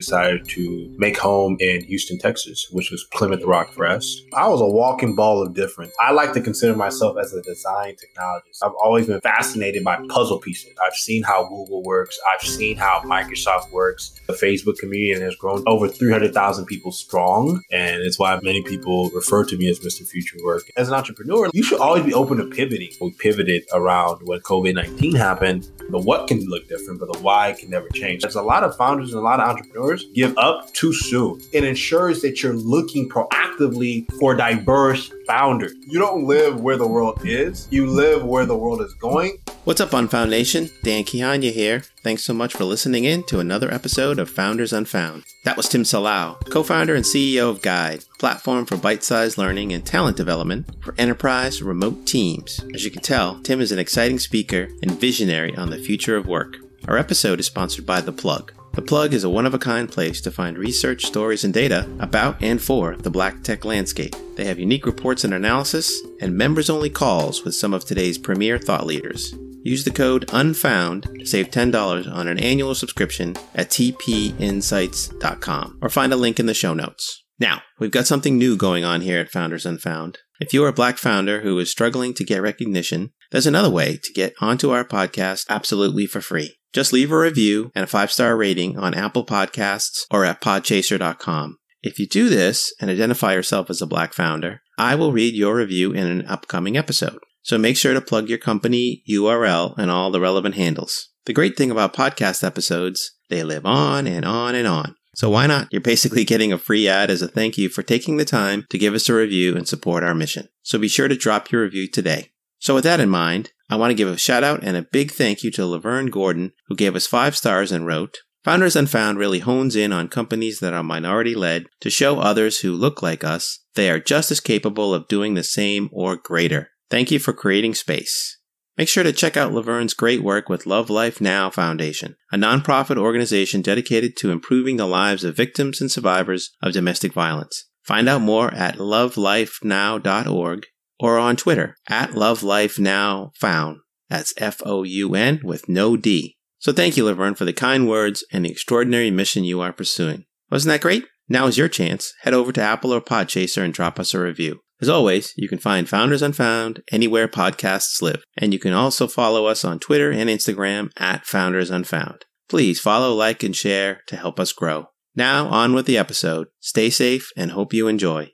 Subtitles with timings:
[0.00, 4.20] decided to make home in Houston, Texas, which was Plymouth Rock for us.
[4.34, 5.92] I was a walking ball of difference.
[6.00, 8.58] I like to consider myself as a design technologist.
[8.62, 10.72] I've always been fascinated by puzzle pieces.
[10.84, 12.18] I've seen how Google works.
[12.32, 14.18] I've seen how Microsoft works.
[14.26, 17.62] The Facebook community has grown over 300,000 people strong.
[17.70, 20.06] And it's why many people refer to me as Mr.
[20.06, 20.70] Future Work.
[20.76, 22.90] As an entrepreneur, you should always be open to pivoting.
[23.02, 25.70] We pivoted around when COVID-19 happened.
[25.90, 28.22] The what can look different, but the why can never change.
[28.22, 31.40] There's a lot of founders and a lot of entrepreneurs give up too soon.
[31.52, 35.72] It ensures that you're looking proactively for diverse founders.
[35.86, 39.38] You don't live where the world is, you live where the world is going.
[39.64, 40.70] What's up, Unfoundation?
[40.82, 41.82] Dan Kihanya here.
[42.02, 45.24] Thanks so much for listening in to another episode of Founders Unfound.
[45.44, 49.72] That was Tim Salau, co founder and CEO of Guide, platform for bite sized learning
[49.72, 52.64] and talent development for enterprise remote teams.
[52.74, 56.26] As you can tell, Tim is an exciting speaker and visionary on the future of
[56.26, 56.56] work.
[56.88, 59.90] Our episode is sponsored by The Plug the Plug is a one of a kind
[59.90, 64.14] place to find research, stories, and data about and for the black tech landscape.
[64.36, 68.58] They have unique reports and analysis, and members only calls with some of today's premier
[68.58, 69.34] thought leaders.
[69.62, 76.12] Use the code UNFOUND to save $10 on an annual subscription at tpinsights.com or find
[76.12, 77.24] a link in the show notes.
[77.38, 80.18] Now, we've got something new going on here at Founders Unfound.
[80.40, 83.98] If you are a black founder who is struggling to get recognition, there's another way
[84.02, 86.59] to get onto our podcast absolutely for free.
[86.72, 91.58] Just leave a review and a five star rating on Apple Podcasts or at podchaser.com.
[91.82, 95.56] If you do this and identify yourself as a black founder, I will read your
[95.56, 97.18] review in an upcoming episode.
[97.42, 101.08] So make sure to plug your company URL and all the relevant handles.
[101.24, 104.94] The great thing about podcast episodes, they live on and on and on.
[105.14, 105.68] So why not?
[105.72, 108.78] You're basically getting a free ad as a thank you for taking the time to
[108.78, 110.48] give us a review and support our mission.
[110.62, 112.30] So be sure to drop your review today.
[112.58, 115.12] So with that in mind, I want to give a shout out and a big
[115.12, 119.38] thank you to Lovern Gordon, who gave us five stars and wrote, Founders Unfound really
[119.38, 123.60] hones in on companies that are minority led to show others who look like us
[123.74, 126.70] they are just as capable of doing the same or greater.
[126.90, 128.38] Thank you for creating space.
[128.76, 132.96] Make sure to check out Lovern's great work with Love Life Now Foundation, a nonprofit
[132.96, 137.66] organization dedicated to improving the lives of victims and survivors of domestic violence.
[137.84, 140.66] Find out more at lovelifenow.org
[141.00, 143.78] or on Twitter at Love Life Now Found.
[144.08, 146.36] That's F O U N with no D.
[146.58, 150.26] So thank you, Lovern, for the kind words and the extraordinary mission you are pursuing.
[150.50, 151.06] Wasn't that great?
[151.28, 152.12] Now is your chance.
[152.22, 154.60] Head over to Apple or Podchaser and drop us a review.
[154.82, 159.46] As always, you can find Founders Unfound anywhere podcasts live, and you can also follow
[159.46, 162.24] us on Twitter and Instagram at Founders Unfound.
[162.48, 164.86] Please follow, like, and share to help us grow.
[165.14, 166.48] Now, on with the episode.
[166.60, 168.32] Stay safe and hope you enjoy.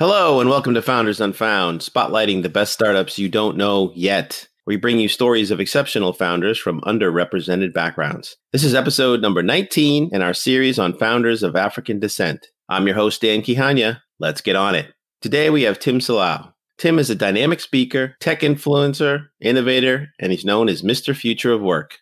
[0.00, 4.48] Hello, and welcome to Founders Unfound, spotlighting the best startups you don't know yet.
[4.66, 8.38] We bring you stories of exceptional founders from underrepresented backgrounds.
[8.50, 12.46] This is episode number 19 in our series on founders of African descent.
[12.70, 14.00] I'm your host, Dan Kihanya.
[14.18, 14.86] Let's get on it.
[15.20, 16.50] Today we have Tim Salau.
[16.78, 21.14] Tim is a dynamic speaker, tech influencer, innovator, and he's known as Mr.
[21.14, 21.98] Future of Work.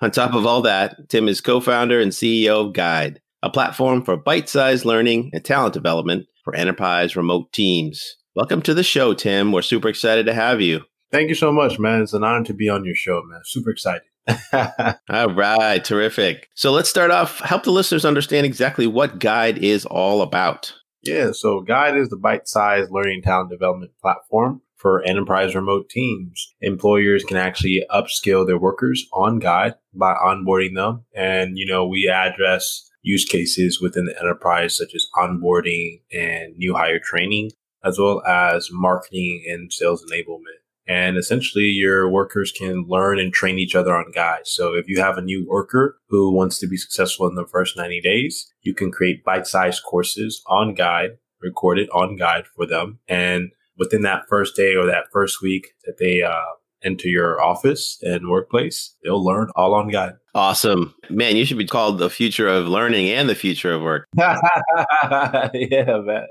[0.00, 4.02] On top of all that, Tim is co founder and CEO of Guide, a platform
[4.02, 8.16] for bite sized learning and talent development for enterprise remote teams.
[8.34, 9.52] Welcome to the show, Tim.
[9.52, 10.82] We're super excited to have you.
[11.10, 12.02] Thank you so much, man.
[12.02, 13.40] It's an honor to be on your show, man.
[13.44, 14.02] Super excited.
[15.10, 16.48] all right, terrific.
[16.54, 17.40] So let's start off.
[17.40, 20.72] Help the listeners understand exactly what Guide is all about.
[21.02, 26.54] Yeah, so Guide is the bite sized learning talent development platform for enterprise remote teams.
[26.60, 31.04] Employers can actually upskill their workers on Guide by onboarding them.
[31.14, 36.74] And, you know, we address use cases within the enterprise, such as onboarding and new
[36.74, 37.50] hire training,
[37.84, 40.62] as well as marketing and sales enablement.
[40.86, 44.50] And essentially, your workers can learn and train each other on guides.
[44.50, 47.76] So if you have a new worker who wants to be successful in the first
[47.76, 52.98] 90 days, you can create bite sized courses on guide, recorded on guide for them.
[53.06, 56.42] And within that first day or that first week that they uh,
[56.84, 60.14] enter your office and workplace, they'll learn all on guide.
[60.34, 60.94] Awesome.
[61.10, 64.08] Man, you should be called the future of learning and the future of work.
[64.16, 66.26] yeah, man.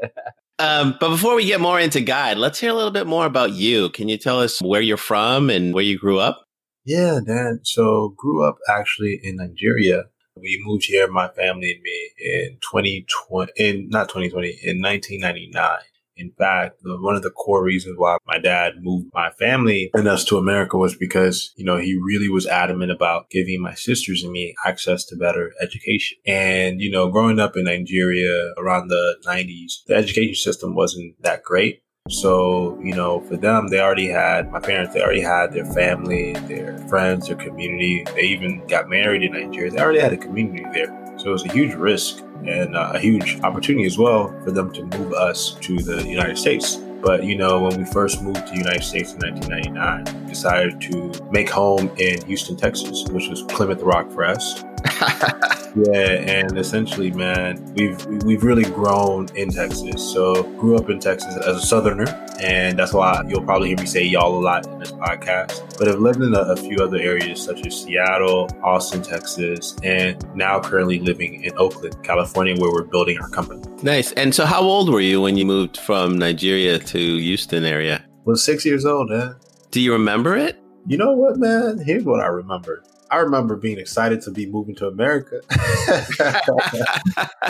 [0.59, 3.53] Um, but before we get more into Guide, let's hear a little bit more about
[3.53, 3.89] you.
[3.89, 6.45] Can you tell us where you're from and where you grew up?
[6.85, 7.61] Yeah, Dan.
[7.63, 10.05] So grew up actually in Nigeria.
[10.35, 15.77] We moved here, my family and me, in 2020, in not 2020, in 1999
[16.21, 20.23] In fact, one of the core reasons why my dad moved my family and us
[20.25, 24.31] to America was because, you know, he really was adamant about giving my sisters and
[24.31, 26.17] me access to better education.
[26.27, 31.43] And, you know, growing up in Nigeria around the 90s, the education system wasn't that
[31.43, 31.81] great.
[32.09, 36.33] So, you know, for them, they already had my parents, they already had their family,
[36.47, 38.03] their friends, their community.
[38.15, 39.71] They even got married in Nigeria.
[39.71, 40.89] They already had a community there.
[41.17, 44.71] So it was a huge risk and uh, a huge opportunity as well for them
[44.73, 46.77] to move us to the United States.
[47.01, 50.79] But you know, when we first moved to the United States in 1999, we decided
[50.81, 54.63] to make home in Houston, Texas, which was Plymouth Rock for us.
[55.75, 60.01] yeah, and essentially, man, we've we've really grown in Texas.
[60.13, 62.07] So grew up in Texas as a Southerner,
[62.39, 65.77] and that's why you'll probably hear me say y'all a lot in this podcast.
[65.77, 70.23] But I've lived in a, a few other areas such as Seattle, Austin, Texas, and
[70.35, 73.61] now currently living in Oakland, California, where we're building our company.
[73.83, 74.11] Nice.
[74.13, 78.03] And so, how old were you when you moved from Nigeria to Houston area?
[78.25, 79.35] was six years old, man.
[79.71, 80.59] Do you remember it?
[80.85, 81.79] You know what, man?
[81.79, 82.83] Here's what I remember.
[83.11, 85.41] I remember being excited to be moving to America.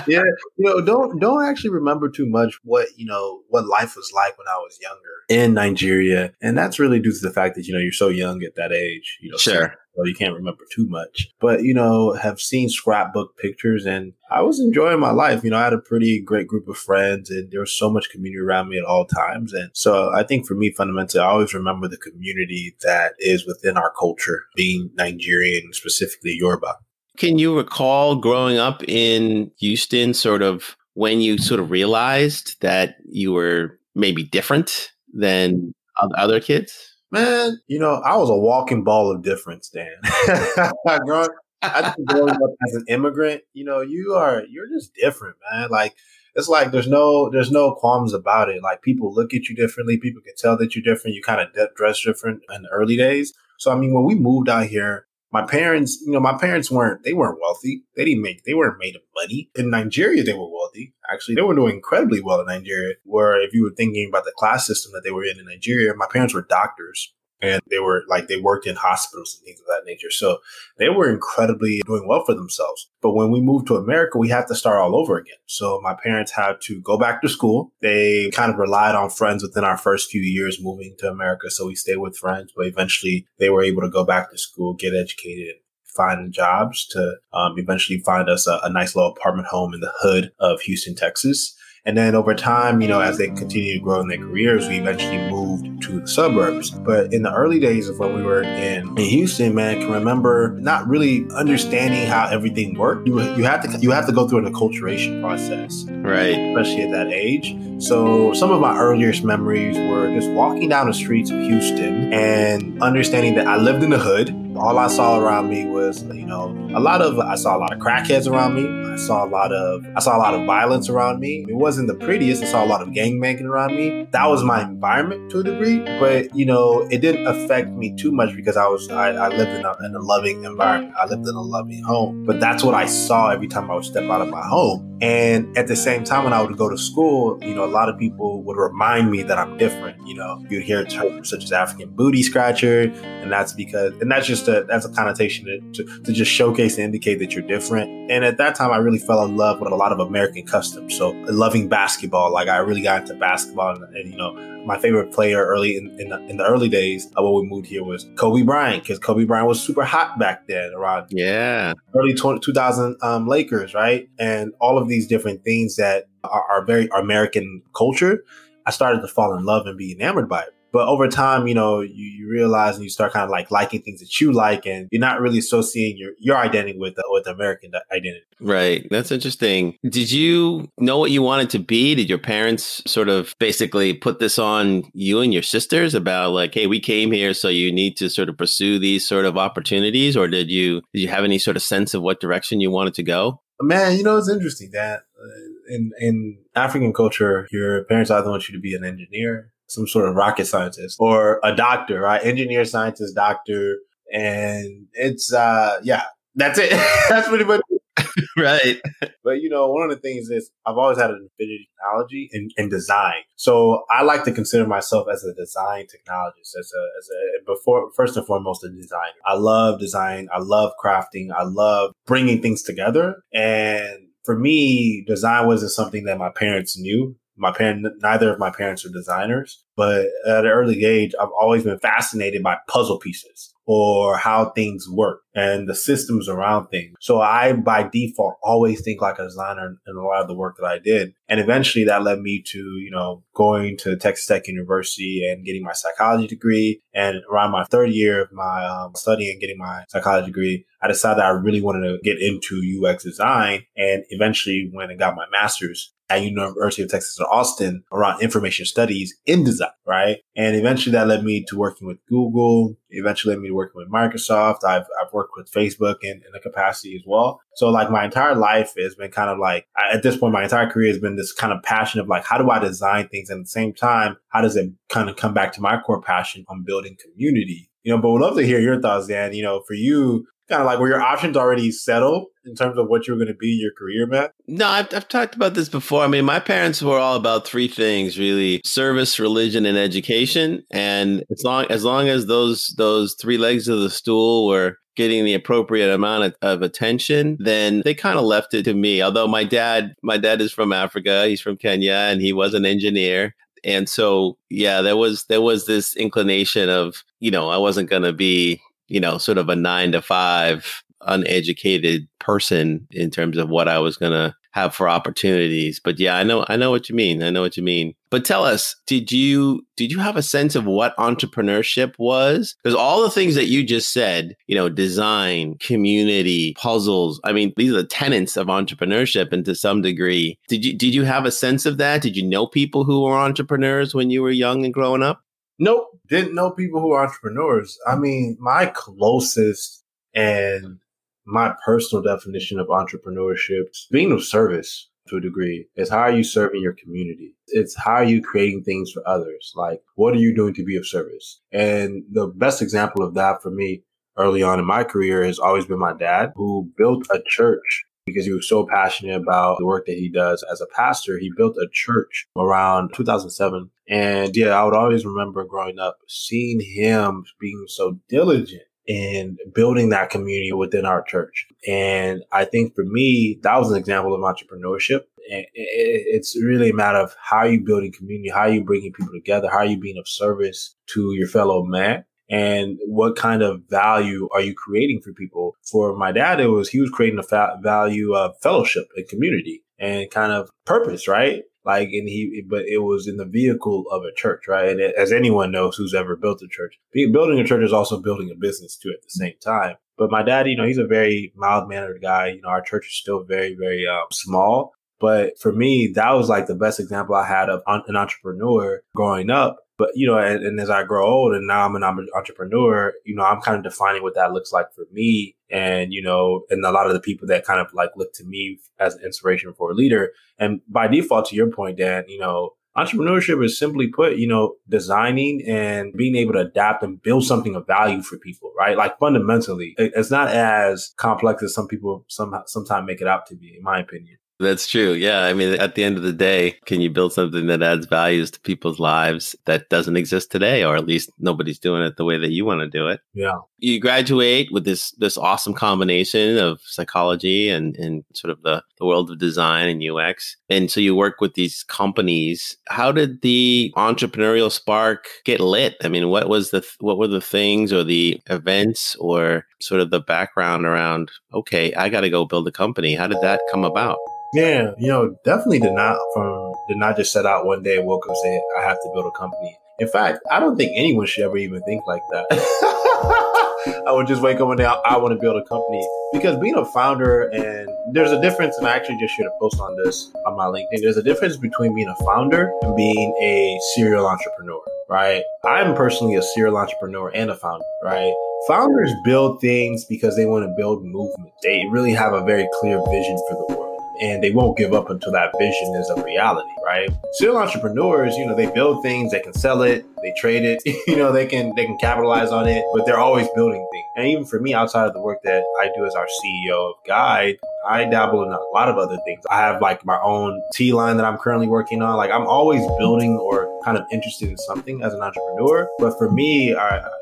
[0.07, 0.23] yeah,
[0.57, 4.37] you know, don't don't actually remember too much what you know what life was like
[4.39, 4.99] when I was younger
[5.29, 8.41] in Nigeria, and that's really due to the fact that you know you're so young
[8.43, 9.19] at that age.
[9.21, 9.75] You know, sure.
[9.95, 14.41] So you can't remember too much, but you know, have seen scrapbook pictures, and I
[14.41, 15.43] was enjoying my life.
[15.43, 18.09] You know, I had a pretty great group of friends, and there was so much
[18.09, 19.53] community around me at all times.
[19.53, 23.75] And so I think for me, fundamentally, I always remember the community that is within
[23.75, 26.77] our culture, being Nigerian, specifically Yoruba.
[27.17, 32.95] Can you recall growing up in Houston, sort of when you sort of realized that
[33.09, 35.73] you were maybe different than
[36.17, 36.90] other kids?
[37.11, 39.97] Man, you know, I was a walking ball of difference, Dan.
[41.05, 41.29] growing,
[41.61, 45.69] I think growing up as an immigrant, you know, you are you're just different, man.
[45.69, 45.95] Like
[46.35, 48.63] it's like there's no there's no qualms about it.
[48.63, 49.97] Like people look at you differently.
[49.97, 51.15] People can tell that you're different.
[51.15, 53.33] You kind of dress different in the early days.
[53.59, 57.03] So I mean, when we moved out here, my parents, you know, my parents weren't,
[57.03, 57.83] they weren't wealthy.
[57.95, 59.49] They didn't make, they weren't made of money.
[59.55, 60.93] In Nigeria, they were wealthy.
[61.11, 64.33] Actually, they were doing incredibly well in Nigeria, where if you were thinking about the
[64.37, 68.03] class system that they were in in Nigeria, my parents were doctors and they were
[68.07, 70.11] like they worked in hospitals and things of that nature.
[70.11, 70.38] So
[70.77, 72.89] they were incredibly doing well for themselves.
[73.01, 75.38] But when we moved to America, we had to start all over again.
[75.45, 77.73] So my parents had to go back to school.
[77.81, 81.49] They kind of relied on friends within our first few years moving to America.
[81.49, 84.73] So we stayed with friends, but eventually they were able to go back to school,
[84.73, 85.55] get educated,
[85.85, 89.91] find jobs to um, eventually find us a, a nice little apartment home in the
[89.99, 91.55] hood of Houston, Texas.
[91.83, 93.37] And then over time, you know, as they mm-hmm.
[93.37, 96.69] continue to grow in their careers, we eventually moved to the suburbs.
[96.69, 99.91] But in the early days of when we were in, in Houston, man, I can
[99.91, 103.07] remember not really understanding how everything worked.
[103.07, 105.85] You, you have to you have to go through an acculturation process.
[105.89, 106.37] Right.
[106.37, 107.55] Especially at that age.
[107.81, 112.79] So some of my earliest memories were just walking down the streets of Houston and
[112.83, 114.29] understanding that I lived in the hood
[114.61, 117.73] all I saw around me was, you know, a lot of I saw a lot
[117.73, 118.93] of crackheads around me.
[118.93, 121.45] I saw a lot of I saw a lot of violence around me.
[121.49, 122.43] It wasn't the prettiest.
[122.43, 124.07] I saw a lot of gang gangbanging around me.
[124.11, 128.11] That was my environment to a degree, but you know, it didn't affect me too
[128.11, 130.93] much because I was I, I lived in a, in a loving environment.
[130.95, 132.25] I lived in a loving home.
[132.25, 134.90] But that's what I saw every time I would step out of my home.
[135.01, 137.89] And at the same time, when I would go to school, you know, a lot
[137.89, 139.98] of people would remind me that I'm different.
[140.07, 144.27] You know, you'd hear terms such as African booty scratcher, and that's because, and that's
[144.27, 148.12] just a that's a connotation to, to, to just showcase and indicate that you're different.
[148.12, 150.95] And at that time, I really fell in love with a lot of American customs.
[150.95, 155.12] So loving basketball, like I really got into basketball, and, and you know, my favorite
[155.12, 158.08] player early in, in, the, in the early days of when we moved here was
[158.15, 162.98] Kobe Bryant because Kobe Bryant was super hot back then around yeah early 20, 2000
[163.01, 164.10] um, Lakers, right?
[164.20, 168.24] And all of these different things that are, are very American culture.
[168.65, 170.56] I started to fall in love and be enamored by it.
[170.71, 173.81] But over time, you know, you, you realize and you start kind of like liking
[173.81, 177.25] things that you like, and you're not really associating your, your identity with the, with
[177.25, 178.23] the American identity.
[178.39, 178.87] Right.
[178.89, 179.77] That's interesting.
[179.83, 181.95] Did you know what you wanted to be?
[181.95, 186.53] Did your parents sort of basically put this on you and your sisters about like,
[186.53, 190.17] hey, we came here, so you need to sort of pursue these sort of opportunities,
[190.17, 192.93] or did you did you have any sort of sense of what direction you wanted
[192.95, 193.41] to go?
[193.61, 198.49] Man, you know, it's interesting that uh, in in African culture, your parents either want
[198.49, 202.23] you to be an engineer some sort of rocket scientist or a doctor, right?
[202.23, 203.77] Engineer, scientist, doctor.
[204.13, 206.03] And it's, uh, yeah,
[206.35, 206.71] that's it.
[207.09, 207.61] that's pretty much
[208.37, 208.81] right.
[209.23, 212.29] But you know, one of the things is I've always had an affinity for technology
[212.33, 213.21] and, and, design.
[213.35, 217.91] So I like to consider myself as a design technologist, as a, as a, before,
[217.95, 219.19] first and foremost, a designer.
[219.25, 220.27] I love design.
[220.33, 221.27] I love crafting.
[221.35, 223.15] I love bringing things together.
[223.33, 228.51] And for me, design wasn't something that my parents knew my parent, neither of my
[228.51, 233.53] parents are designers, but at an early age, I've always been fascinated by puzzle pieces
[233.65, 236.93] or how things work and the systems around things.
[237.00, 240.57] So I, by default, always think like a designer in a lot of the work
[240.57, 241.13] that I did.
[241.29, 245.63] And eventually that led me to, you know, going to Texas Tech University and getting
[245.63, 246.81] my psychology degree.
[246.93, 250.88] And around my third year of my um, studying and getting my psychology degree, I
[250.88, 255.15] decided that I really wanted to get into UX design and eventually went and got
[255.15, 260.18] my master's at University of Texas at Austin around information studies in design, right?
[260.36, 262.75] And eventually that led me to working with Google.
[262.89, 264.63] Eventually led me to working with Microsoft.
[264.65, 267.39] I've, I've worked with Facebook in, in a capacity as well.
[267.56, 270.70] So like my entire life has been kind of like, at this point, my entire
[270.70, 273.30] career has been this kind of passion of like, how do I design things?
[273.30, 276.01] And at the same time, how does it kind of come back to my core
[276.01, 277.70] passion on building community?
[277.84, 279.34] You know, but would love to hear your thoughts, Dan.
[279.34, 282.88] You know, for you, kind of like were your options already settled in terms of
[282.88, 284.34] what you were going to be your career, Matt?
[284.48, 286.03] No, I've, I've talked about this before.
[286.03, 290.63] I mean, my parents were all about three things really: service, religion, and education.
[290.72, 295.24] And as long as long as those those three legs of the stool were getting
[295.24, 299.01] the appropriate amount of, of attention, then they kind of left it to me.
[299.01, 302.65] Although my dad, my dad is from Africa, he's from Kenya, and he was an
[302.65, 307.88] engineer and so yeah there was there was this inclination of you know i wasn't
[307.88, 308.60] going to be
[308.91, 313.79] you know, sort of a nine to five uneducated person in terms of what I
[313.79, 315.79] was going to have for opportunities.
[315.81, 317.24] But yeah, I know, I know what you mean.
[317.24, 317.93] I know what you mean.
[318.10, 322.53] But tell us, did you, did you have a sense of what entrepreneurship was?
[322.62, 327.21] Because all the things that you just said, you know, design, community, puzzles.
[327.24, 329.31] I mean, these are the tenets of entrepreneurship.
[329.31, 332.01] And to some degree, did you, did you have a sense of that?
[332.01, 335.21] Did you know people who were entrepreneurs when you were young and growing up?
[335.62, 336.00] Nope.
[336.10, 337.77] Didn't know people who are entrepreneurs.
[337.86, 339.84] I mean, my closest
[340.15, 340.80] and
[341.24, 346.24] my personal definition of entrepreneurship, being of service to a degree, is how are you
[346.24, 347.36] serving your community?
[347.50, 349.53] It's how are you creating things for others?
[349.56, 351.41] Like, what are you doing to be of service?
[351.51, 353.84] And the best example of that for me
[354.18, 358.25] early on in my career has always been my dad, who built a church because
[358.25, 361.17] he was so passionate about the work that he does as a pastor.
[361.17, 363.70] He built a church around 2007.
[363.88, 369.89] And yeah, I would always remember growing up seeing him being so diligent in building
[369.89, 371.48] that community within our church.
[371.67, 375.01] And I think for me, that was an example of entrepreneurship.
[375.27, 378.29] It's really a matter of how you building community?
[378.29, 379.50] How you bringing people together?
[379.50, 382.03] How you being of service to your fellow man?
[382.31, 385.57] And what kind of value are you creating for people?
[385.69, 389.63] For my dad, it was he was creating a fa- value of fellowship and community
[389.77, 391.43] and kind of purpose, right?
[391.65, 394.69] Like, and he, but it was in the vehicle of a church, right?
[394.69, 398.31] And as anyone knows who's ever built a church, building a church is also building
[398.31, 399.75] a business too at the same time.
[399.97, 402.29] But my dad, you know, he's a very mild mannered guy.
[402.29, 404.73] You know, our church is still very, very um, small.
[405.00, 409.29] But for me, that was like the best example I had of an entrepreneur growing
[409.29, 412.93] up but you know, and, and, as I grow old and now I'm an entrepreneur,
[413.03, 415.35] you know, I'm kind of defining what that looks like for me.
[415.50, 418.23] And, you know, and a lot of the people that kind of like look to
[418.23, 420.11] me as an inspiration for a leader.
[420.38, 424.53] And by default, to your point, Dan, you know, entrepreneurship is simply put, you know,
[424.69, 428.77] designing and being able to adapt and build something of value for people, right?
[428.77, 433.35] Like fundamentally, it's not as complex as some people some sometimes make it out to
[433.35, 434.17] be, in my opinion.
[434.41, 434.93] That's true.
[434.93, 435.21] Yeah.
[435.21, 438.31] I mean, at the end of the day, can you build something that adds values
[438.31, 442.17] to people's lives that doesn't exist today, or at least nobody's doing it the way
[442.17, 443.01] that you want to do it?
[443.13, 443.38] Yeah.
[443.60, 448.86] You graduate with this this awesome combination of psychology and, and sort of the, the
[448.86, 450.38] world of design and UX.
[450.50, 452.57] And so you work with these companies.
[452.67, 455.75] How did the entrepreneurial spark get lit?
[455.83, 459.91] I mean, what was the what were the things or the events or sort of
[459.91, 462.95] the background around, okay, I got to go build a company.
[462.95, 463.98] How did that come about?
[464.33, 467.85] Yeah, you know, definitely did not from did not just set out one day and
[467.85, 469.57] woke up and say I have to build a company.
[469.79, 472.25] In fact, I don't think anyone should ever even think like that.
[473.88, 476.38] I would just wake up one day, I, I want to build a company because
[476.38, 478.57] being a founder and there's a difference.
[478.57, 480.81] And I actually just shared a post on this on my LinkedIn.
[480.81, 485.23] There's a difference between being a founder and being a serial entrepreneur, right?
[485.43, 488.13] I'm personally a serial entrepreneur and a founder, right?
[488.47, 491.33] Founders build things because they want to build movement.
[491.43, 493.70] They really have a very clear vision for the world
[494.01, 496.89] and they won't give up until that vision is a reality, right?
[497.13, 500.98] Serial entrepreneurs, you know, they build things, they can sell it, they trade it, you
[500.98, 503.86] know, they can they can capitalize on it, but they're always building things.
[503.96, 506.75] And even for me, outside of the work that I do as our CEO of
[506.88, 509.24] Guide, I dabble in a lot of other things.
[509.29, 511.96] I have like my own T line that I'm currently working on.
[511.98, 515.70] Like I'm always building or kind of interested in something as an entrepreneur.
[515.77, 516.55] But for me,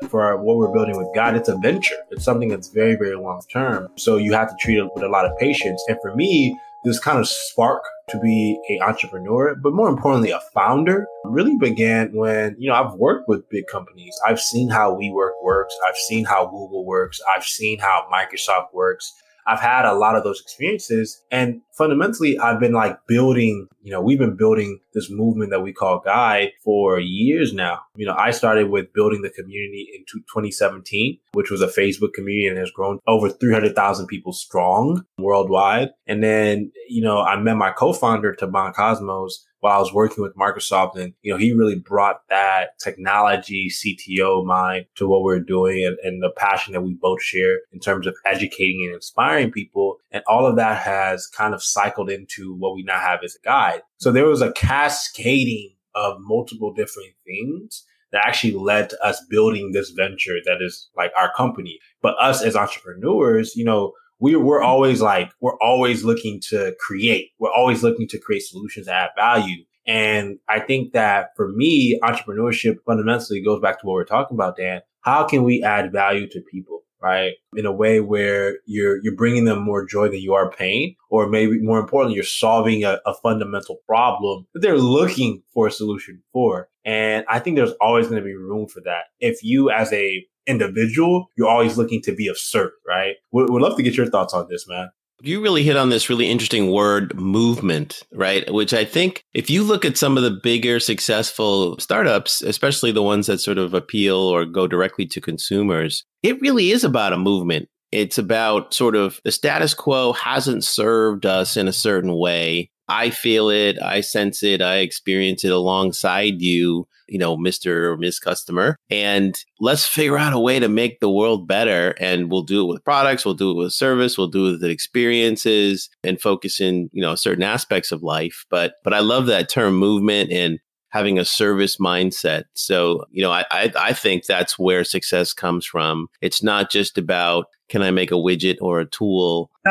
[0.08, 1.96] for what we're building with Guide, it's a venture.
[2.10, 3.88] It's something that's very, very long term.
[3.96, 5.82] So you have to treat it with a lot of patience.
[5.88, 10.40] And for me, this kind of spark to be an entrepreneur, but more importantly, a
[10.54, 14.18] founder really began when, you know, I've worked with big companies.
[14.26, 15.74] I've seen how WeWork works.
[15.88, 17.20] I've seen how Google works.
[17.36, 19.12] I've seen how Microsoft works.
[19.50, 21.20] I've had a lot of those experiences.
[21.32, 25.72] And fundamentally, I've been like building, you know, we've been building this movement that we
[25.72, 27.80] call Guide for years now.
[27.96, 32.46] You know, I started with building the community in 2017, which was a Facebook community
[32.46, 35.90] and has grown over 300,000 people strong worldwide.
[36.06, 40.36] And then, you know, I met my co-founder, Taban Cosmos, while I was working with
[40.36, 40.96] Microsoft.
[40.96, 45.96] And, you know, he really brought that technology CTO mind to what we're doing and,
[46.02, 49.96] and the passion that we both share in terms of educating and inspiring people.
[50.10, 53.44] And all of that has kind of cycled into what we now have as a
[53.44, 53.82] guide.
[53.98, 59.72] So there was a cascading of multiple different things that actually led to us building
[59.72, 61.78] this venture that is like our company.
[62.02, 67.30] But us as entrepreneurs, you know, we, we're always like, we're always looking to create.
[67.38, 69.64] We're always looking to create solutions that add value.
[69.86, 74.56] And I think that for me, entrepreneurship fundamentally goes back to what we're talking about,
[74.56, 74.82] Dan.
[75.00, 76.80] How can we add value to people?
[77.02, 77.32] right?
[77.56, 81.28] In a way where you're, you're bringing them more joy than you are pain, or
[81.28, 86.22] maybe more importantly, you're solving a, a fundamental problem that they're looking for a solution
[86.32, 86.68] for.
[86.84, 89.04] And I think there's always going to be room for that.
[89.18, 93.14] If you as a individual, you're always looking to be of service, right?
[93.32, 94.90] Would, would love to get your thoughts on this, man.
[95.22, 98.50] You really hit on this really interesting word movement, right?
[98.50, 103.02] Which I think if you look at some of the bigger successful startups, especially the
[103.02, 107.18] ones that sort of appeal or go directly to consumers, it really is about a
[107.18, 107.68] movement.
[107.92, 112.70] It's about sort of the status quo hasn't served us in a certain way.
[112.90, 117.66] I feel it, I sense it, I experience it alongside you you know, Mr.
[117.66, 118.76] or Miss Customer.
[118.88, 121.94] And let's figure out a way to make the world better.
[122.00, 124.64] And we'll do it with products, we'll do it with service, we'll do it with
[124.64, 128.46] experiences and focus in, you know, certain aspects of life.
[128.48, 132.44] But but I love that term movement and having a service mindset.
[132.54, 136.08] So, you know, I, I, I think that's where success comes from.
[136.20, 139.50] It's not just about can I make a widget or a tool,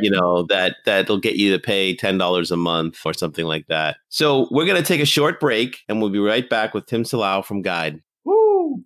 [0.00, 3.66] you know, that that'll get you to pay ten dollars a month or something like
[3.66, 3.96] that.
[4.08, 7.44] So we're gonna take a short break, and we'll be right back with Tim Salau
[7.44, 8.00] from Guide.
[8.24, 8.84] Woo!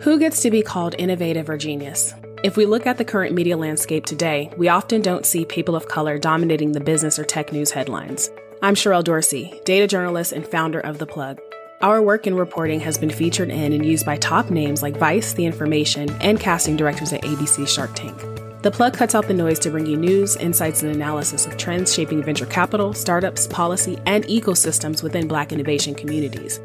[0.00, 2.14] Who gets to be called innovative or genius?
[2.42, 5.86] If we look at the current media landscape today, we often don't see people of
[5.86, 8.28] color dominating the business or tech news headlines.
[8.64, 11.40] I'm Sherrell Dorsey, data journalist and founder of The Plug.
[11.80, 15.32] Our work in reporting has been featured in and used by top names like Vice,
[15.32, 18.16] The Information, and casting directors at ABC Shark Tank.
[18.62, 21.92] The plug cuts out the noise to bring you news, insights, and analysis of trends
[21.92, 26.60] shaping venture capital, startups, policy, and ecosystems within Black innovation communities.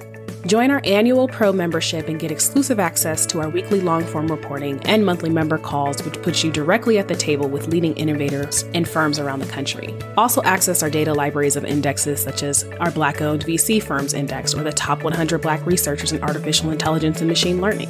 [0.48, 4.80] Join our annual Pro membership and get exclusive access to our weekly long form reporting
[4.86, 8.88] and monthly member calls, which puts you directly at the table with leading innovators and
[8.88, 9.94] firms around the country.
[10.16, 14.54] Also, access our data libraries of indexes such as our Black owned VC Firms Index
[14.54, 17.90] or the top 100 Black researchers in artificial intelligence and machine learning.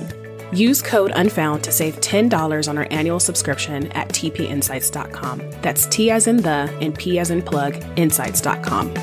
[0.52, 5.44] Use code UNFOUND to save $10 on our annual subscription at tpinsights.com.
[5.62, 8.96] That's T as in the and P as in plug, insights.com.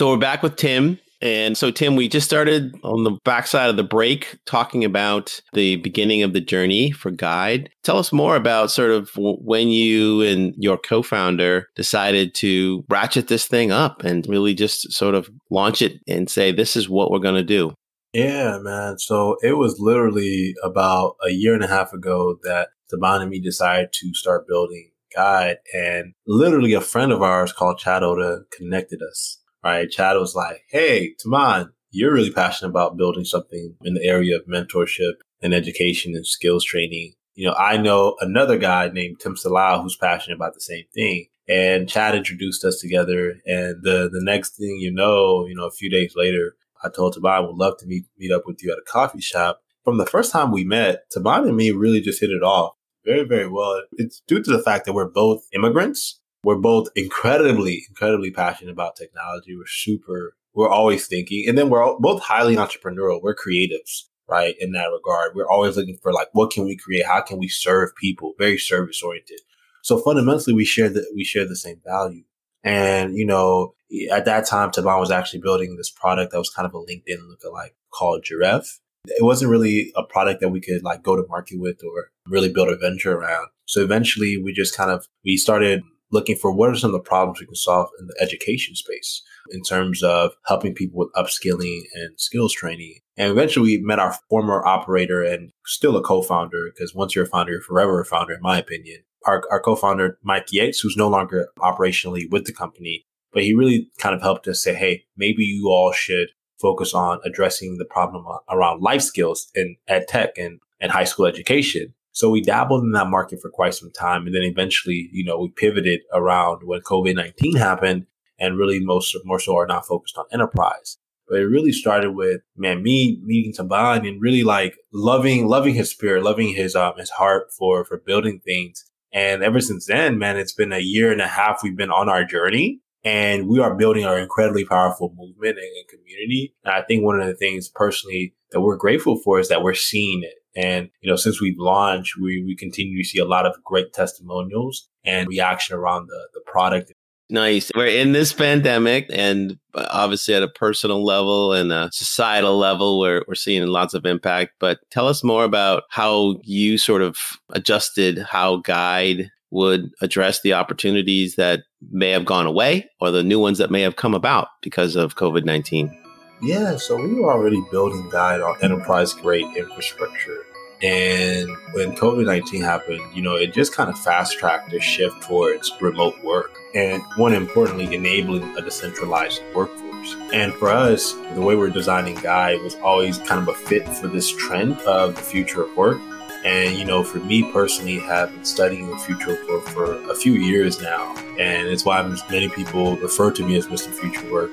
[0.00, 0.98] So we're back with Tim.
[1.20, 5.76] And so, Tim, we just started on the backside of the break talking about the
[5.76, 7.68] beginning of the journey for Guide.
[7.84, 13.28] Tell us more about sort of when you and your co founder decided to ratchet
[13.28, 17.10] this thing up and really just sort of launch it and say, this is what
[17.10, 17.74] we're going to do.
[18.14, 18.98] Yeah, man.
[18.98, 23.38] So it was literally about a year and a half ago that Taban and me
[23.38, 25.58] decided to start building Guide.
[25.74, 29.90] And literally a friend of ours called Chad Oda connected us right?
[29.90, 34.46] Chad was like, Hey, Taban, you're really passionate about building something in the area of
[34.46, 37.14] mentorship and education and skills training.
[37.34, 41.26] You know, I know another guy named Tim Salau who's passionate about the same thing.
[41.48, 43.34] And Chad introduced us together.
[43.46, 47.14] And the, the next thing you know, you know, a few days later, I told
[47.14, 49.60] Taban I would love to meet, meet up with you at a coffee shop.
[49.84, 53.24] From the first time we met, Taban and me really just hit it off very,
[53.24, 53.82] very well.
[53.92, 58.96] It's due to the fact that we're both immigrants we're both incredibly, incredibly passionate about
[58.96, 59.56] technology.
[59.56, 61.44] We're super, we're always thinking.
[61.48, 63.22] And then we're both highly entrepreneurial.
[63.22, 64.54] We're creatives, right?
[64.58, 67.06] In that regard, we're always looking for like, what can we create?
[67.06, 68.34] How can we serve people?
[68.38, 69.40] Very service oriented.
[69.82, 72.24] So fundamentally, we share the, we share the same value.
[72.62, 73.74] And, you know,
[74.12, 77.18] at that time, Taban was actually building this product that was kind of a LinkedIn
[77.18, 78.80] lookalike called Giraffe.
[79.06, 82.52] It wasn't really a product that we could like go to market with or really
[82.52, 83.48] build a venture around.
[83.64, 87.08] So eventually we just kind of, we started looking for what are some of the
[87.08, 91.82] problems we can solve in the education space in terms of helping people with upskilling
[91.94, 92.98] and skills training.
[93.16, 97.28] And eventually we met our former operator and still a co-founder because once you're a
[97.28, 99.02] founder, you're forever a founder, in my opinion.
[99.26, 103.90] Our, our co-founder, Mike Yates, who's no longer operationally with the company, but he really
[103.98, 106.28] kind of helped us say, Hey, maybe you all should
[106.60, 111.26] focus on addressing the problem around life skills in ed tech and, and high school
[111.26, 111.94] education.
[112.12, 114.26] So we dabbled in that market for quite some time.
[114.26, 118.06] And then eventually, you know, we pivoted around when COVID-19 happened
[118.38, 120.98] and really most of more so are not focused on enterprise.
[121.28, 125.90] But it really started with, man, me meeting Taban and really like loving, loving his
[125.90, 128.84] spirit, loving his, um, his heart for, for building things.
[129.12, 131.62] And ever since then, man, it's been a year and a half.
[131.62, 135.88] We've been on our journey and we are building our incredibly powerful movement and, and
[135.88, 136.54] community.
[136.64, 139.74] And I think one of the things personally that we're grateful for is that we're
[139.74, 140.34] seeing it.
[140.56, 143.92] And, you know, since we've launched, we, we continue to see a lot of great
[143.92, 146.92] testimonials and reaction around the, the product.
[147.30, 147.70] Nice.
[147.76, 152.98] We're in this pandemic and uh, obviously at a personal level and a societal level
[152.98, 154.54] where we're seeing lots of impact.
[154.58, 157.18] But tell us more about how you sort of
[157.50, 161.60] adjusted how Guide would address the opportunities that
[161.90, 165.14] may have gone away or the new ones that may have come about because of
[165.14, 165.96] COVID 19?
[166.42, 170.46] Yeah, so we were already building Guide on enterprise grade infrastructure.
[170.82, 175.22] And when COVID 19 happened, you know, it just kind of fast tracked the shift
[175.22, 176.56] towards remote work.
[176.74, 180.16] And one importantly, enabling a decentralized workforce.
[180.32, 184.08] And for us, the way we're designing Guide was always kind of a fit for
[184.08, 186.00] this trend of the future of work
[186.44, 190.34] and, you know, for me personally, have been studying the future for, for a few
[190.34, 191.14] years now.
[191.38, 193.92] And it's why many people refer to me as Mr.
[193.92, 194.50] Future Work,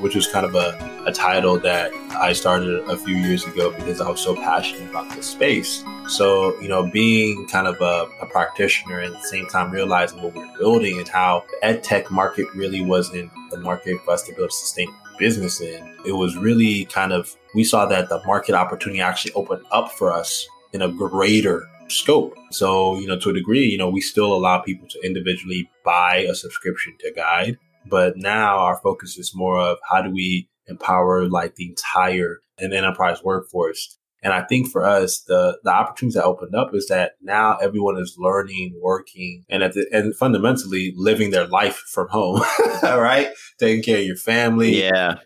[0.00, 4.00] which was kind of a, a title that I started a few years ago because
[4.00, 5.84] I was so passionate about this space.
[6.08, 10.22] So, you know, being kind of a, a practitioner and at the same time realizing
[10.22, 14.22] what we're building and how the ed tech market really wasn't the market for us
[14.24, 18.20] to build a sustainable business in, it was really kind of, we saw that the
[18.26, 22.36] market opportunity actually opened up for us in a greater scope.
[22.50, 26.26] So, you know, to a degree, you know, we still allow people to individually buy
[26.28, 31.28] a subscription to Guide, but now our focus is more of how do we empower
[31.28, 33.98] like the entire and enterprise workforce.
[34.22, 37.98] And I think for us, the the opportunities that opened up is that now everyone
[37.98, 42.40] is learning, working, and at the, and fundamentally living their life from home.
[42.82, 44.82] right, taking care of your family.
[44.82, 45.18] Yeah,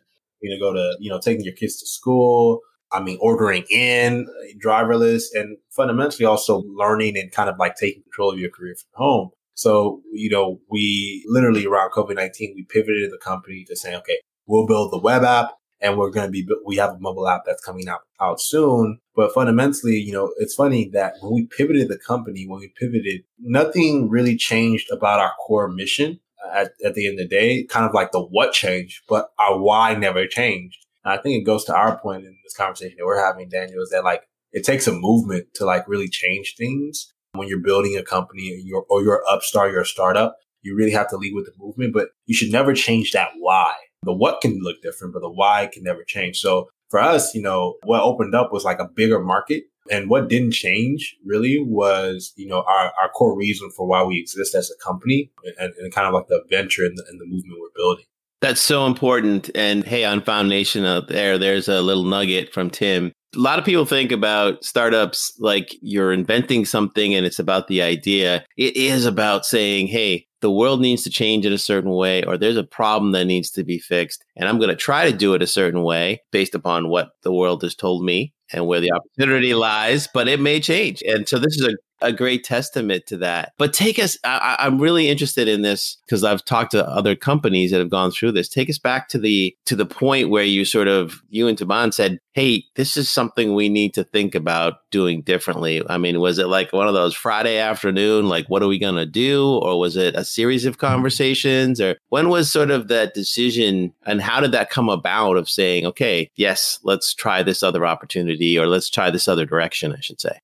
[0.43, 2.61] you know, go to you know taking your kids to school,
[2.93, 4.27] I mean, ordering in
[4.65, 9.05] driverless and fundamentally also learning and kind of like taking control of your career from
[9.05, 9.31] home.
[9.55, 14.67] So, you know, we literally around COVID-19, we pivoted the company to saying, okay, we'll
[14.67, 17.65] build the web app and we're going to be, we have a mobile app that's
[17.65, 18.99] coming out, out soon.
[19.15, 23.23] But fundamentally, you know, it's funny that when we pivoted the company, when we pivoted,
[23.39, 27.65] nothing really changed about our core mission uh, at, at the end of the day,
[27.65, 30.87] kind of like the what changed, but our why never changed.
[31.05, 33.91] I think it goes to our point in this conversation that we're having, Daniel, is
[33.91, 37.13] that like it takes a movement to like really change things.
[37.33, 41.09] When you're building a company or you're, or upstart, you're a startup, you really have
[41.11, 43.75] to lead with the movement, but you should never change that why.
[44.03, 46.39] The what can look different, but the why can never change.
[46.39, 49.65] So for us, you know, what opened up was like a bigger market.
[49.91, 54.19] And what didn't change really was, you know, our, our core reason for why we
[54.19, 57.25] exist as a company and, and kind of like the venture and the, and the
[57.25, 58.05] movement we're building.
[58.41, 59.51] That's so important.
[59.55, 63.13] And hey, Unfoundation out there, there's a little nugget from Tim.
[63.37, 67.83] A lot of people think about startups like you're inventing something and it's about the
[67.83, 68.45] idea.
[68.57, 72.39] It is about saying, hey, the world needs to change in a certain way, or
[72.39, 74.25] there's a problem that needs to be fixed.
[74.37, 77.33] And I'm going to try to do it a certain way based upon what the
[77.33, 81.03] world has told me and where the opportunity lies, but it may change.
[81.03, 83.53] And so this is a a great testament to that.
[83.59, 87.71] But take us, I, I'm really interested in this because I've talked to other companies
[87.71, 88.49] that have gone through this.
[88.49, 91.93] Take us back to the to the point where you sort of you and Taban
[91.93, 96.39] said, "Hey, this is something we need to think about doing differently." I mean, was
[96.39, 99.97] it like one of those Friday afternoon, like what are we gonna do, or was
[99.97, 100.87] it a series of mm-hmm.
[100.87, 105.49] conversations, or when was sort of that decision, and how did that come about of
[105.49, 110.01] saying, "Okay, yes, let's try this other opportunity, or let's try this other direction," I
[110.01, 110.41] should say.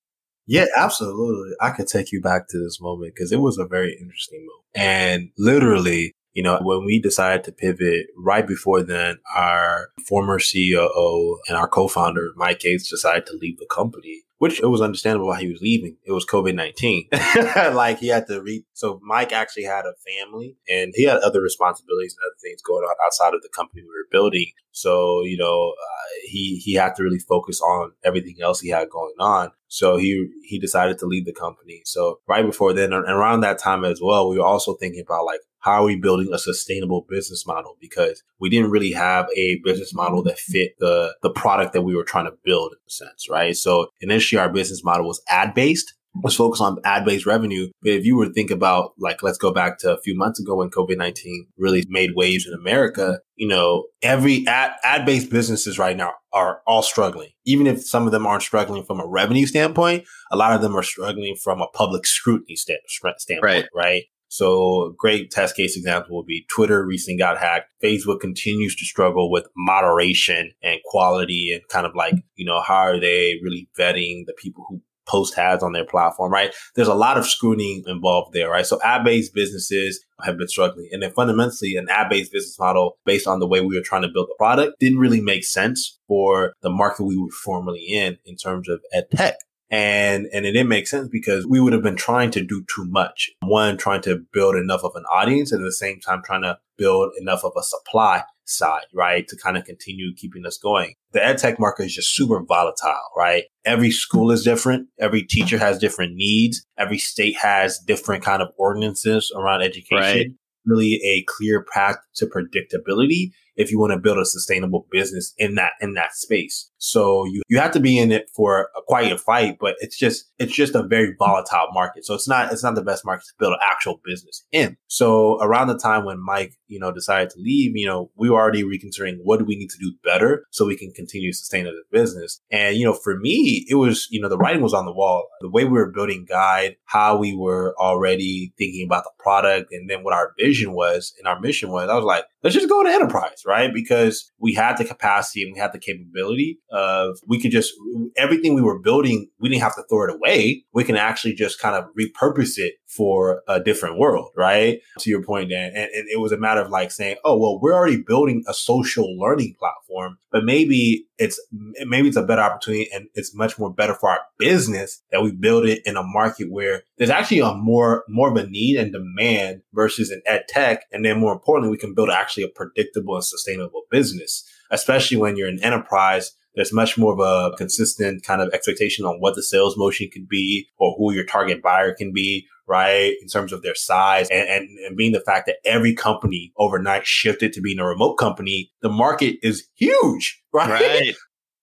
[0.46, 1.54] Yeah, absolutely.
[1.60, 4.64] I could take you back to this moment because it was a very interesting move.
[4.74, 11.36] And literally, you know, when we decided to pivot right before then, our former CEO
[11.48, 14.23] and our co-founder, Mike Gates, decided to leave the company.
[14.38, 15.96] Which it was understandable why he was leaving.
[16.04, 17.08] It was COVID 19.
[17.74, 18.64] like he had to read.
[18.72, 22.84] So Mike actually had a family and he had other responsibilities and other things going
[22.84, 24.46] on outside of the company we were building.
[24.72, 28.90] So, you know, uh, he, he had to really focus on everything else he had
[28.90, 29.52] going on.
[29.68, 31.82] So he, he decided to leave the company.
[31.84, 35.26] So right before then, and around that time as well, we were also thinking about
[35.26, 37.76] like, how are we building a sustainable business model?
[37.80, 41.96] Because we didn't really have a business model that fit the, the product that we
[41.96, 43.56] were trying to build in a sense, right?
[43.56, 47.68] So initially our business model was ad based was focused on ad-based revenue.
[47.82, 50.38] But if you were to think about, like, let's go back to a few months
[50.38, 55.96] ago when COVID-19 really made waves in America, you know, every ad, ad-based businesses right
[55.96, 57.30] now are all struggling.
[57.44, 60.76] Even if some of them aren't struggling from a revenue standpoint, a lot of them
[60.76, 63.66] are struggling from a public scrutiny stand, standpoint, right?
[63.74, 64.02] right?
[64.34, 67.70] So a great test case example would be Twitter recently got hacked.
[67.80, 72.78] Facebook continues to struggle with moderation and quality and kind of like, you know, how
[72.78, 76.52] are they really vetting the people who post ads on their platform, right?
[76.74, 78.66] There's a lot of scrutiny involved there, right?
[78.66, 80.88] So ad-based businesses have been struggling.
[80.90, 84.10] And then fundamentally an ad-based business model based on the way we were trying to
[84.12, 88.34] build the product didn't really make sense for the market we were formerly in in
[88.34, 89.36] terms of ed tech.
[89.70, 92.84] And, and it didn't make sense because we would have been trying to do too
[92.86, 93.30] much.
[93.40, 96.58] One, trying to build enough of an audience and at the same time trying to
[96.76, 99.26] build enough of a supply side, right?
[99.28, 100.94] To kind of continue keeping us going.
[101.12, 103.44] The ed tech market is just super volatile, right?
[103.64, 104.88] Every school is different.
[105.00, 106.64] Every teacher has different needs.
[106.78, 109.98] Every state has different kind of ordinances around education.
[109.98, 110.26] Right.
[110.66, 115.54] Really a clear path to predictability if you want to build a sustainable business in
[115.56, 116.70] that in that space.
[116.78, 120.30] So you you have to be in it for a quiet fight, but it's just
[120.38, 122.04] it's just a very volatile market.
[122.04, 124.76] So it's not it's not the best market to build an actual business in.
[124.86, 128.38] So around the time when Mike, you know, decided to leave, you know, we were
[128.38, 131.64] already reconsidering what do we need to do better so we can continue to sustain
[131.64, 132.40] the business.
[132.50, 135.26] And you know, for me, it was you know the writing was on the wall.
[135.40, 139.88] The way we were building Guide, how we were already thinking about the product, and
[139.88, 141.88] then what our vision was and our mission was.
[141.88, 143.72] I was like, let's just go to enterprise, right?
[143.72, 147.72] Because we had the capacity and we had the capability of we could just
[148.16, 150.64] everything we were building, we didn't have to throw it away.
[150.72, 154.80] We can actually just kind of repurpose it for a different world, right?
[155.00, 155.72] To your point, Dan.
[155.74, 158.54] And, and it was a matter of like saying, oh, well, we're already building a
[158.54, 161.40] social learning platform, but maybe it's
[161.86, 165.32] maybe it's a better opportunity and it's much more better for our business that we
[165.32, 168.92] build it in a market where there's actually a more more of a need and
[168.92, 170.84] demand versus an ed tech.
[170.92, 175.36] And then more importantly, we can build actually a predictable and sustainable business, especially when
[175.36, 179.42] you're an enterprise there's much more of a consistent kind of expectation on what the
[179.42, 183.14] sales motion could be or who your target buyer can be, right?
[183.20, 187.06] In terms of their size and, and, and being the fact that every company overnight
[187.06, 190.70] shifted to being a remote company, the market is huge, right?
[190.70, 191.14] right.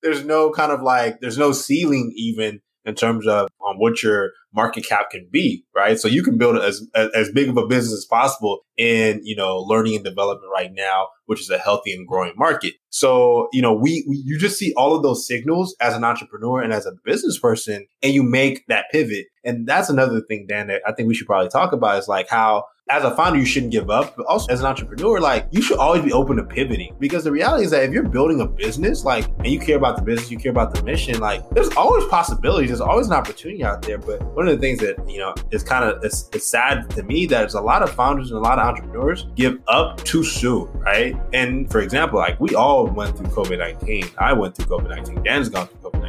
[0.04, 4.32] there's no kind of like, there's no ceiling even in terms of um, what your
[4.54, 6.00] market cap can be, right?
[6.00, 9.36] So you can build as, as, as big of a business as possible in, you
[9.36, 12.74] know, learning and development right now, which is a healthy and growing market.
[12.90, 16.62] So, you know, we, we, you just see all of those signals as an entrepreneur
[16.62, 19.28] and as a business person, and you make that pivot.
[19.44, 22.30] And that's another thing, Dan, that I think we should probably talk about is like
[22.30, 24.16] how as a founder, you shouldn't give up.
[24.18, 27.32] But also as an entrepreneur, like you should always be open to pivoting because the
[27.32, 30.30] reality is that if you're building a business, like, and you care about the business,
[30.30, 32.70] you care about the mission, like there's always possibilities.
[32.70, 33.98] There's always an opportunity out there.
[33.98, 37.04] But one of the things that, you know, is kind of, it's, it's sad to
[37.04, 40.24] me that it's a lot of founders and a lot of entrepreneurs give up too
[40.24, 41.16] soon, right?
[41.34, 44.16] And for example, like we all went through COVID-19.
[44.18, 45.24] I went through COVID-19.
[45.24, 46.01] Dan's gone through COVID-19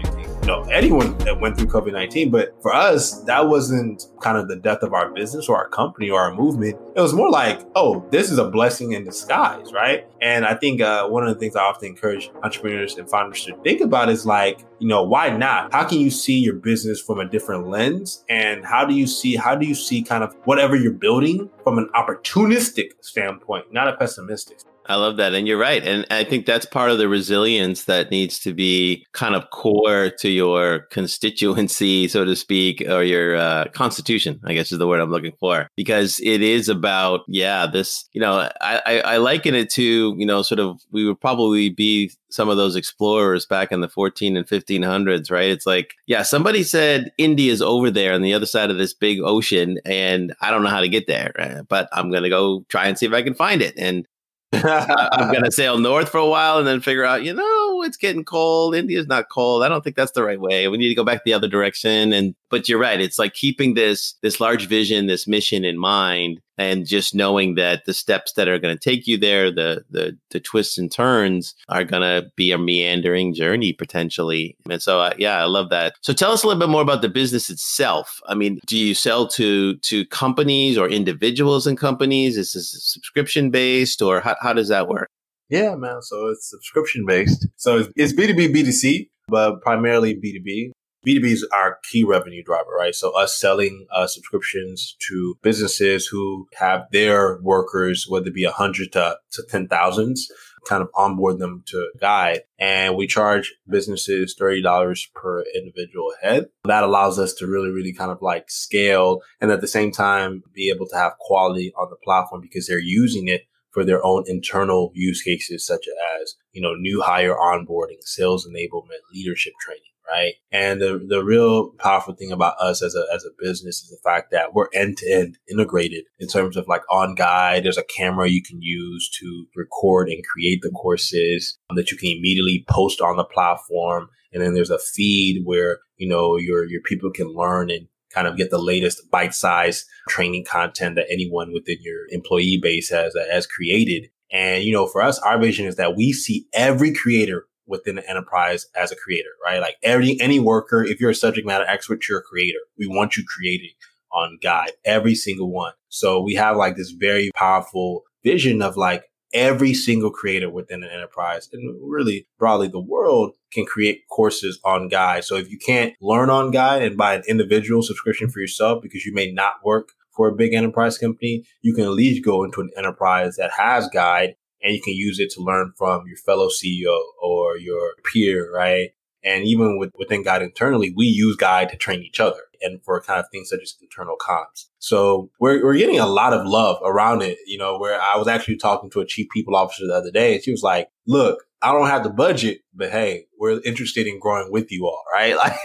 [0.43, 2.31] you know, anyone that went through COVID 19.
[2.31, 6.11] But for us, that wasn't kind of the death of our business or our company
[6.11, 6.79] or our movement.
[6.97, 10.05] It was more like, oh, this is a blessing in disguise, right?
[10.21, 13.57] And I think uh, one of the things I often encourage entrepreneurs and founders to
[13.63, 15.73] think about is like, you know, why not?
[15.73, 18.25] How can you see your business from a different lens?
[18.29, 21.79] And how do you see, how do you see kind of whatever you're building from
[21.79, 24.59] an opportunistic standpoint, not a pessimistic?
[24.87, 25.35] I love that.
[25.35, 25.85] And you're right.
[25.87, 30.11] And I think that's part of the resilience that needs to be kind of core
[30.19, 35.01] to your constituency, so to speak, or your uh, constitution, I guess is the word
[35.01, 35.69] I'm looking for.
[35.77, 40.43] Because it is about, yeah, this, you know, I, I, liken it to, you know,
[40.43, 44.47] sort of, we would probably be some of those explorers back in the 14 and
[44.47, 45.51] 1500s, right?
[45.51, 48.95] It's like, yeah, somebody said India is over there on the other side of this
[48.95, 52.65] big ocean, and I don't know how to get there, but I'm going to go
[52.69, 53.75] try and see if I can find it.
[53.77, 54.07] And
[54.53, 57.97] I'm going to sail north for a while and then figure out, you know, it's
[57.97, 58.75] getting cold.
[58.75, 59.63] India's not cold.
[59.63, 60.69] I don't think that's the right way.
[60.69, 62.13] We need to go back the other direction.
[62.13, 63.01] And, but you're right.
[63.01, 67.85] It's like keeping this, this large vision, this mission in mind and just knowing that
[67.87, 71.55] the steps that are going to take you there, the the the twists and turns
[71.69, 74.57] are going to be a meandering journey potentially.
[74.71, 75.95] And so, uh, yeah, I love that.
[76.03, 78.21] So, tell us a little bit more about the business itself.
[78.29, 82.37] I mean, do you sell to to companies or individuals and companies?
[82.37, 85.09] Is this subscription based, or how, how does that work?
[85.49, 86.01] Yeah, man.
[86.03, 87.47] So it's subscription based.
[87.57, 90.73] So it's B two B, B two C, but primarily B two B.
[91.07, 92.95] B2Bs are key revenue driver, right?
[92.95, 98.53] So us selling uh, subscriptions to businesses who have their workers, whether it be a
[98.53, 100.31] hundred to, to ten thousands,
[100.67, 102.41] kind of onboard them to guide.
[102.59, 106.47] And we charge businesses $30 per individual head.
[106.65, 110.43] That allows us to really, really kind of like scale and at the same time
[110.55, 114.25] be able to have quality on the platform because they're using it for their own
[114.27, 115.87] internal use cases, such
[116.21, 120.35] as, you know, new hire onboarding, sales enablement, leadership training right?
[120.51, 124.09] And the, the real powerful thing about us as a, as a business is the
[124.09, 127.65] fact that we're end to end integrated in terms of like on guide.
[127.65, 131.97] There's a camera you can use to record and create the courses um, that you
[131.97, 134.09] can immediately post on the platform.
[134.33, 138.27] And then there's a feed where, you know, your, your people can learn and kind
[138.27, 143.15] of get the latest bite size training content that anyone within your employee base has,
[143.31, 144.09] has created.
[144.31, 148.09] And, you know, for us, our vision is that we see every creator within the
[148.09, 149.61] enterprise as a creator, right?
[149.61, 152.59] Like every, any worker, if you're a subject matter expert, you're a creator.
[152.79, 153.71] We want you creating
[154.13, 155.73] on Guide, every single one.
[155.89, 160.91] So we have like this very powerful vision of like every single creator within an
[160.91, 165.25] enterprise and really broadly the world can create courses on Guide.
[165.25, 169.07] So if you can't learn on Guide and buy an individual subscription for yourself because
[169.07, 172.61] you may not work for a big enterprise company, you can at least go into
[172.61, 176.49] an enterprise that has Guide and you can use it to learn from your fellow
[176.49, 178.91] CEO or your peer, right?
[179.25, 183.01] And even with, within Guide internally, we use Guide to train each other and for
[183.01, 184.67] kind of things such as internal comms.
[184.79, 188.29] So we're, we're getting a lot of love around it, you know, where I was
[188.29, 191.45] actually talking to a chief people officer the other day and she was like, look,
[191.61, 195.37] I don't have the budget, but hey, we're interested in growing with you all, right?
[195.43, 195.57] Like,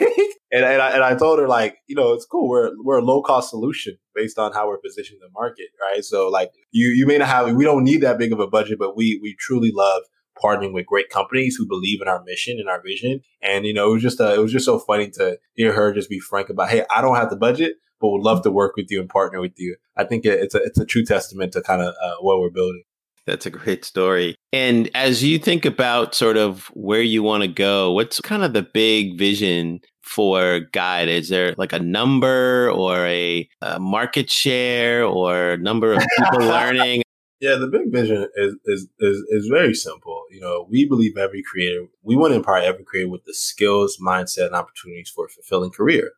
[0.51, 2.47] and, and I, and I told her like, you know, it's cool.
[2.47, 6.03] We're, we're a low cost solution based on how we're positioned in the market, right?
[6.03, 8.79] So like you, you may not have, we don't need that big of a budget,
[8.79, 10.03] but we, we truly love
[10.41, 13.21] partnering with great companies who believe in our mission and our vision.
[13.41, 15.93] And, you know, it was just, uh, it was just so funny to hear her
[15.93, 18.75] just be frank about, Hey, I don't have the budget, but would love to work
[18.75, 19.75] with you and partner with you.
[19.97, 22.83] I think it's a, it's a true testament to kind of uh, what we're building.
[23.25, 24.35] That's a great story.
[24.53, 28.53] And as you think about sort of where you want to go, what's kind of
[28.53, 31.09] the big vision for Guide?
[31.09, 37.03] Is there like a number or a, a market share or number of people learning?
[37.39, 40.23] Yeah, the big vision is, is is is very simple.
[40.31, 43.97] You know, we believe every creator, we want to empower every creator with the skills,
[44.03, 46.11] mindset, and opportunities for a fulfilling career.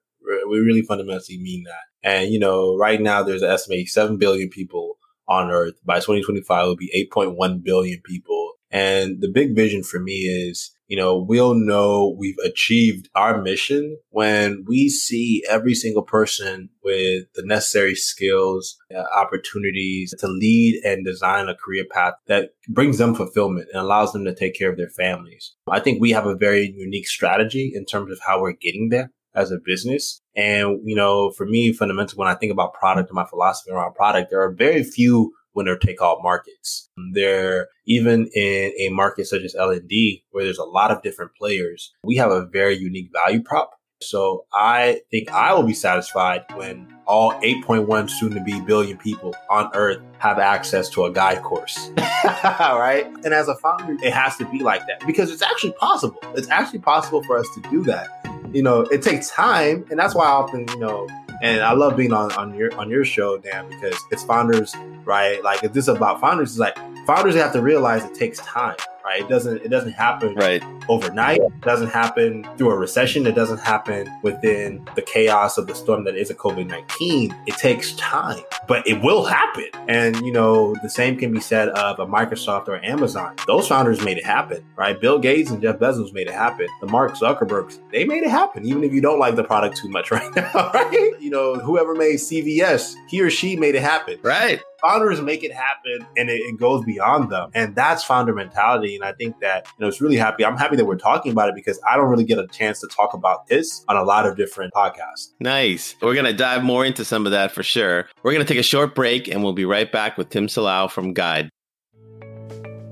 [0.49, 2.09] We really fundamentally mean that.
[2.09, 4.97] And you know, right now there's an estimated seven billion people
[5.27, 5.75] on Earth.
[5.85, 8.53] By 2025, it will be 8.1 billion people.
[8.71, 13.97] And the big vision for me is, you know, we'll know we've achieved our mission
[14.09, 21.05] when we see every single person with the necessary skills, uh, opportunities to lead and
[21.05, 24.77] design a career path that brings them fulfillment and allows them to take care of
[24.77, 25.53] their families.
[25.69, 29.11] I think we have a very unique strategy in terms of how we're getting there
[29.35, 30.21] as a business.
[30.35, 33.93] And, you know, for me, fundamentally, when I think about product and my philosophy around
[33.93, 36.89] product, there are very few winner take all markets.
[37.13, 41.93] There, even in a market such as L&D, where there's a lot of different players,
[42.03, 43.71] we have a very unique value prop.
[44.01, 49.35] So I think I will be satisfied when all 8.1 soon to be billion people
[49.49, 51.91] on earth have access to a guide course.
[51.97, 53.05] right?
[53.25, 56.19] And as a founder, it has to be like that because it's actually possible.
[56.35, 58.19] It's actually possible for us to do that
[58.53, 61.07] you know, it takes time, and that's why I often, you know,
[61.41, 64.75] and I love being on, on your on your show, Dan, because it's founders,
[65.05, 65.43] right?
[65.43, 68.75] Like if this is about founders, it's like founders have to realize it takes time
[69.03, 69.21] right?
[69.21, 70.63] It doesn't it doesn't happen right.
[70.87, 71.39] overnight.
[71.39, 73.25] It doesn't happen through a recession.
[73.27, 77.35] It doesn't happen within the chaos of the storm that is a COVID nineteen.
[77.47, 79.65] It takes time, but it will happen.
[79.87, 83.35] And you know the same can be said of a Microsoft or Amazon.
[83.47, 84.99] Those founders made it happen, right?
[84.99, 86.67] Bill Gates and Jeff Bezos made it happen.
[86.81, 89.89] The Mark Zuckerbergs they made it happen, even if you don't like the product too
[89.89, 91.13] much right now, right?
[91.19, 94.61] You know whoever made CVS, he or she made it happen, right?
[94.81, 97.49] Founders make it happen and it, it, goes beyond them.
[97.53, 98.95] And that's founder mentality.
[98.95, 100.45] And I think that, you know, it's really happy.
[100.45, 102.87] I'm happy that we're talking about it because I don't really get a chance to
[102.87, 105.29] talk about this on a lot of different podcasts.
[105.39, 105.95] Nice.
[106.01, 108.07] We're going to dive more into some of that for sure.
[108.23, 110.89] We're going to take a short break and we'll be right back with Tim Salau
[110.89, 111.49] from Guide.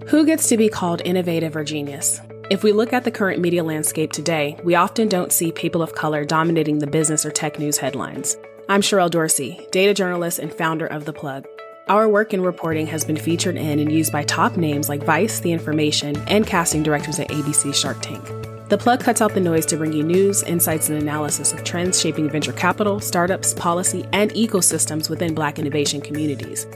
[0.07, 2.21] Who gets to be called innovative or genius?
[2.49, 5.95] If we look at the current media landscape today, we often don't see people of
[5.95, 8.37] color dominating the business or tech news headlines.
[8.69, 11.45] I'm Sherrell Dorsey, data journalist and founder of The Plug.
[11.89, 15.39] Our work in reporting has been featured in and used by top names like Vice,
[15.39, 18.25] The Information, and casting directors at ABC Shark Tank.
[18.67, 21.97] The plug cuts out the noise to bring you news, insights, and analysis of trends
[21.97, 26.67] shaping venture capital, startups, policy, and ecosystems within Black innovation communities.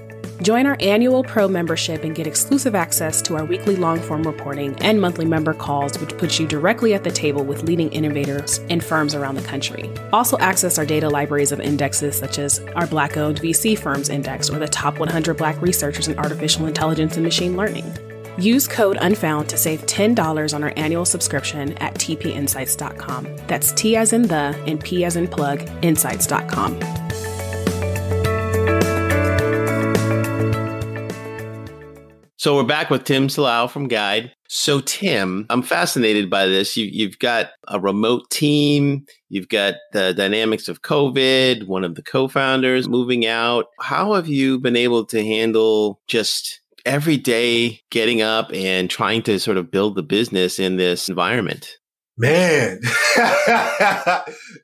[0.42, 4.76] Join our annual Pro membership and get exclusive access to our weekly long form reporting
[4.82, 8.84] and monthly member calls, which puts you directly at the table with leading innovators and
[8.84, 9.92] firms around the country.
[10.12, 14.50] Also, access our data libraries of indexes such as our Black owned VC Firms Index
[14.50, 17.86] or the top 100 Black researchers in artificial intelligence and machine learning.
[18.40, 23.38] Use code UNFOUND to save $10 on our annual subscription at tpinsights.com.
[23.46, 26.80] That's T as in the and P as in plug, insights.com.
[32.42, 34.32] So we're back with Tim Salau from Guide.
[34.50, 36.76] So Tim, I'm fascinated by this.
[36.76, 39.06] You, you've got a remote team.
[39.30, 41.68] You've got the dynamics of COVID.
[41.68, 43.68] One of the co-founders moving out.
[43.80, 49.38] How have you been able to handle just every day getting up and trying to
[49.38, 51.78] sort of build the business in this environment?
[52.18, 52.80] Man,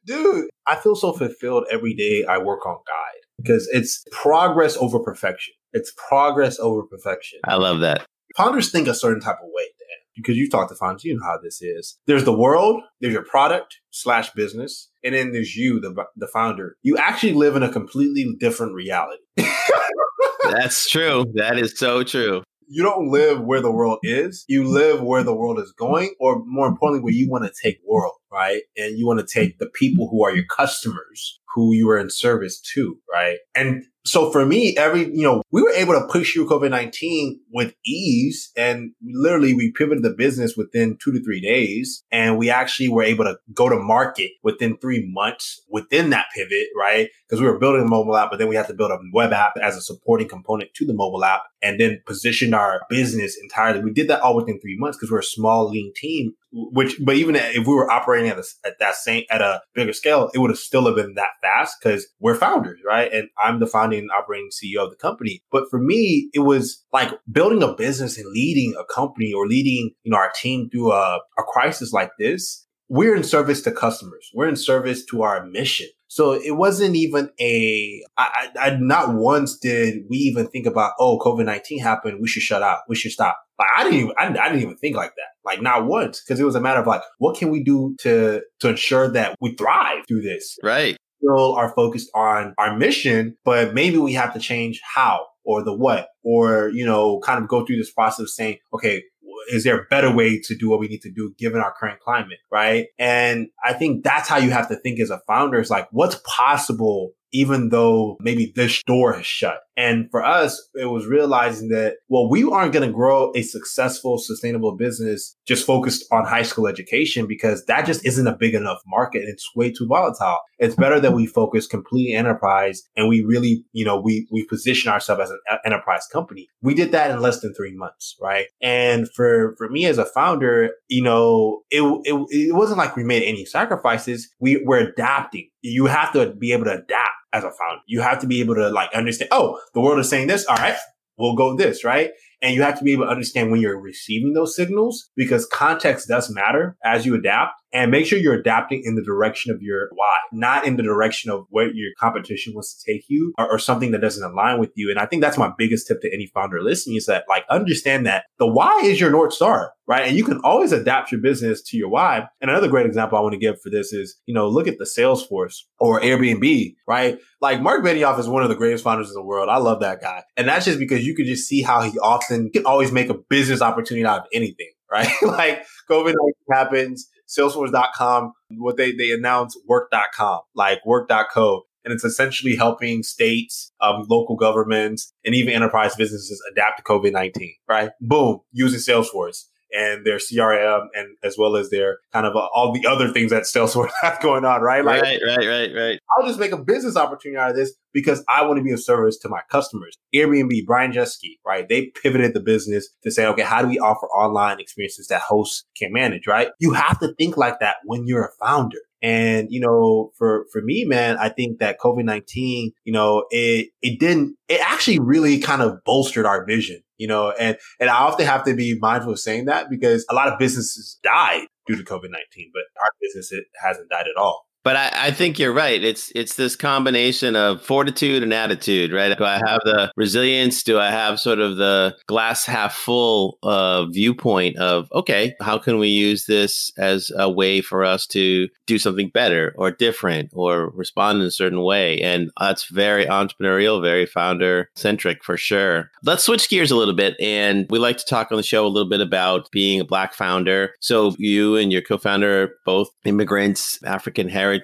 [0.08, 5.00] dude, I feel so fulfilled every day I work on Guide because it's progress over
[5.00, 5.54] perfection.
[5.78, 7.40] It's progress over perfection.
[7.46, 8.06] I love that.
[8.36, 11.24] Founders think a certain type of way, Dan, because you've talked to founders, you know
[11.24, 12.00] how this is.
[12.08, 16.78] There's the world, there's your product slash business, and then there's you, the, the founder.
[16.82, 19.22] You actually live in a completely different reality.
[20.44, 21.26] That's true.
[21.36, 22.44] That is so true.
[22.70, 24.44] You don't live where the world is.
[24.50, 27.78] You live where the world is going, or more importantly, where you want to take
[27.88, 28.64] world, right?
[28.76, 32.10] And you want to take the people who are your customers, who you are in
[32.10, 33.38] service to, right?
[33.56, 37.74] And so for me, every, you know, we were able to push through COVID-19 with
[37.86, 42.04] ease and literally we pivoted the business within two to three days.
[42.12, 46.68] And we actually were able to go to market within three months within that pivot,
[46.76, 47.10] right?
[47.28, 49.34] Because we were building a mobile app, but then we had to build a web
[49.34, 53.84] app as a supporting component to the mobile app and then position our business entirely.
[53.84, 57.16] We did that all within three months because we're a small, lean team which, but
[57.16, 60.40] even if we were operating at, a, at that same, at a bigger scale, it
[60.40, 63.12] would have still have been that fast because we're founders, right?
[63.12, 65.42] And I'm the founding and operating CEO of the company.
[65.52, 69.92] But for me, it was like building a business and leading a company or leading,
[70.04, 72.66] you know, our team through a, a crisis like this.
[72.90, 74.30] We're in service to customers.
[74.34, 75.88] We're in service to our mission.
[76.08, 81.20] So it wasn't even a, I, I, not once did we even think about, oh,
[81.20, 82.20] COVID-19 happened.
[82.22, 82.80] We should shut out.
[82.88, 83.38] We should stop.
[83.60, 85.30] Like I didn't even, I, I didn't even think like that.
[85.46, 86.22] Like not once.
[86.22, 89.36] Cause it was a matter of like, what can we do to, to ensure that
[89.42, 90.58] we thrive through this?
[90.64, 90.98] Right.
[91.22, 95.74] Still are focused on our mission, but maybe we have to change how or the
[95.74, 99.04] what, or, you know, kind of go through this process of saying, okay,
[99.52, 102.00] is there a better way to do what we need to do given our current
[102.02, 102.40] climate?
[102.52, 102.88] Right.
[103.00, 106.20] And I think that's how you have to think as a founder is like, what's
[106.26, 109.60] possible even though maybe this door has shut.
[109.78, 114.18] And for us, it was realizing that, well, we aren't going to grow a successful,
[114.18, 118.82] sustainable business just focused on high school education because that just isn't a big enough
[118.88, 119.22] market.
[119.28, 120.40] It's way too volatile.
[120.58, 124.92] It's better that we focus completely enterprise and we really, you know, we, we position
[124.92, 126.48] ourselves as an enterprise company.
[126.64, 128.48] We did that in less than three months, right?
[128.64, 133.04] And for, for me as a founder, you know, it, it, it wasn't like we
[133.04, 134.28] made any sacrifices.
[134.40, 135.50] We were adapting.
[135.62, 137.82] You have to be able to adapt as a founder.
[137.88, 140.46] You have to be able to like understand, oh, the world is saying this.
[140.46, 140.78] All right,
[141.18, 142.12] we'll go this, right?
[142.42, 146.08] And you have to be able to understand when you're receiving those signals because context
[146.08, 149.90] does matter as you adapt and make sure you're adapting in the direction of your
[149.94, 153.60] why, not in the direction of what your competition wants to take you or, or,
[153.60, 154.90] something that doesn't align with you.
[154.90, 158.06] And I think that's my biggest tip to any founder listening is that like understand
[158.06, 160.08] that the why is your North Star, right?
[160.08, 162.28] And you can always adapt your business to your why.
[162.40, 164.78] And another great example I want to give for this is, you know, look at
[164.78, 167.20] the Salesforce or Airbnb, right?
[167.42, 169.50] Like Marc Benioff is one of the greatest founders in the world.
[169.50, 170.24] I love that guy.
[170.38, 173.16] And that's just because you can just see how he often can always make a
[173.30, 175.10] business opportunity out of anything, right?
[175.22, 176.14] like COVID
[176.50, 181.64] happens Salesforce.com, what they, they announced work.com, like work.co.
[181.84, 187.14] And it's essentially helping states, um, local governments, and even enterprise businesses adapt to COVID
[187.14, 187.92] 19, right?
[188.02, 192.74] Boom, using Salesforce and their CRM and as well as their kind of uh, all
[192.74, 194.84] the other things that Salesforce has going on, right?
[194.84, 196.00] Like, right, right, right, right.
[196.18, 198.84] I'll just make a business opportunity out of this because I want to be of
[198.84, 199.98] service to my customers.
[200.16, 201.68] Airbnb, Brian Chesky, right?
[201.68, 205.66] They pivoted the business to say, okay, how do we offer online experiences that hosts
[205.76, 206.50] can manage, right?
[206.60, 208.78] You have to think like that when you're a founder.
[209.02, 214.00] And, you know, for, for me, man, I think that COVID-19, you know, it, it
[214.00, 218.26] didn't, it actually really kind of bolstered our vision, you know, and, and I often
[218.26, 221.84] have to be mindful of saying that because a lot of businesses died due to
[221.84, 224.47] COVID-19, but our business, it hasn't died at all.
[224.68, 225.82] But I, I, think you're right.
[225.82, 229.18] It's it's this combination of fortitude and attitude, right?
[229.18, 230.62] Do I have the resilience?
[230.62, 235.80] Do I have sort of the glass half full uh, viewpoint of okay, how can
[235.80, 240.72] we use this as a way for us to do something better or different or
[240.72, 242.02] respond in a certain way?
[242.02, 245.92] And that's very entrepreneurial, very founder centric for sure.
[246.04, 248.68] Let's switch gears a little bit, and we like to talk on the show a
[248.68, 250.74] little bit about being a black founder.
[250.82, 254.57] So you and your co-founder are both immigrants, African heritage.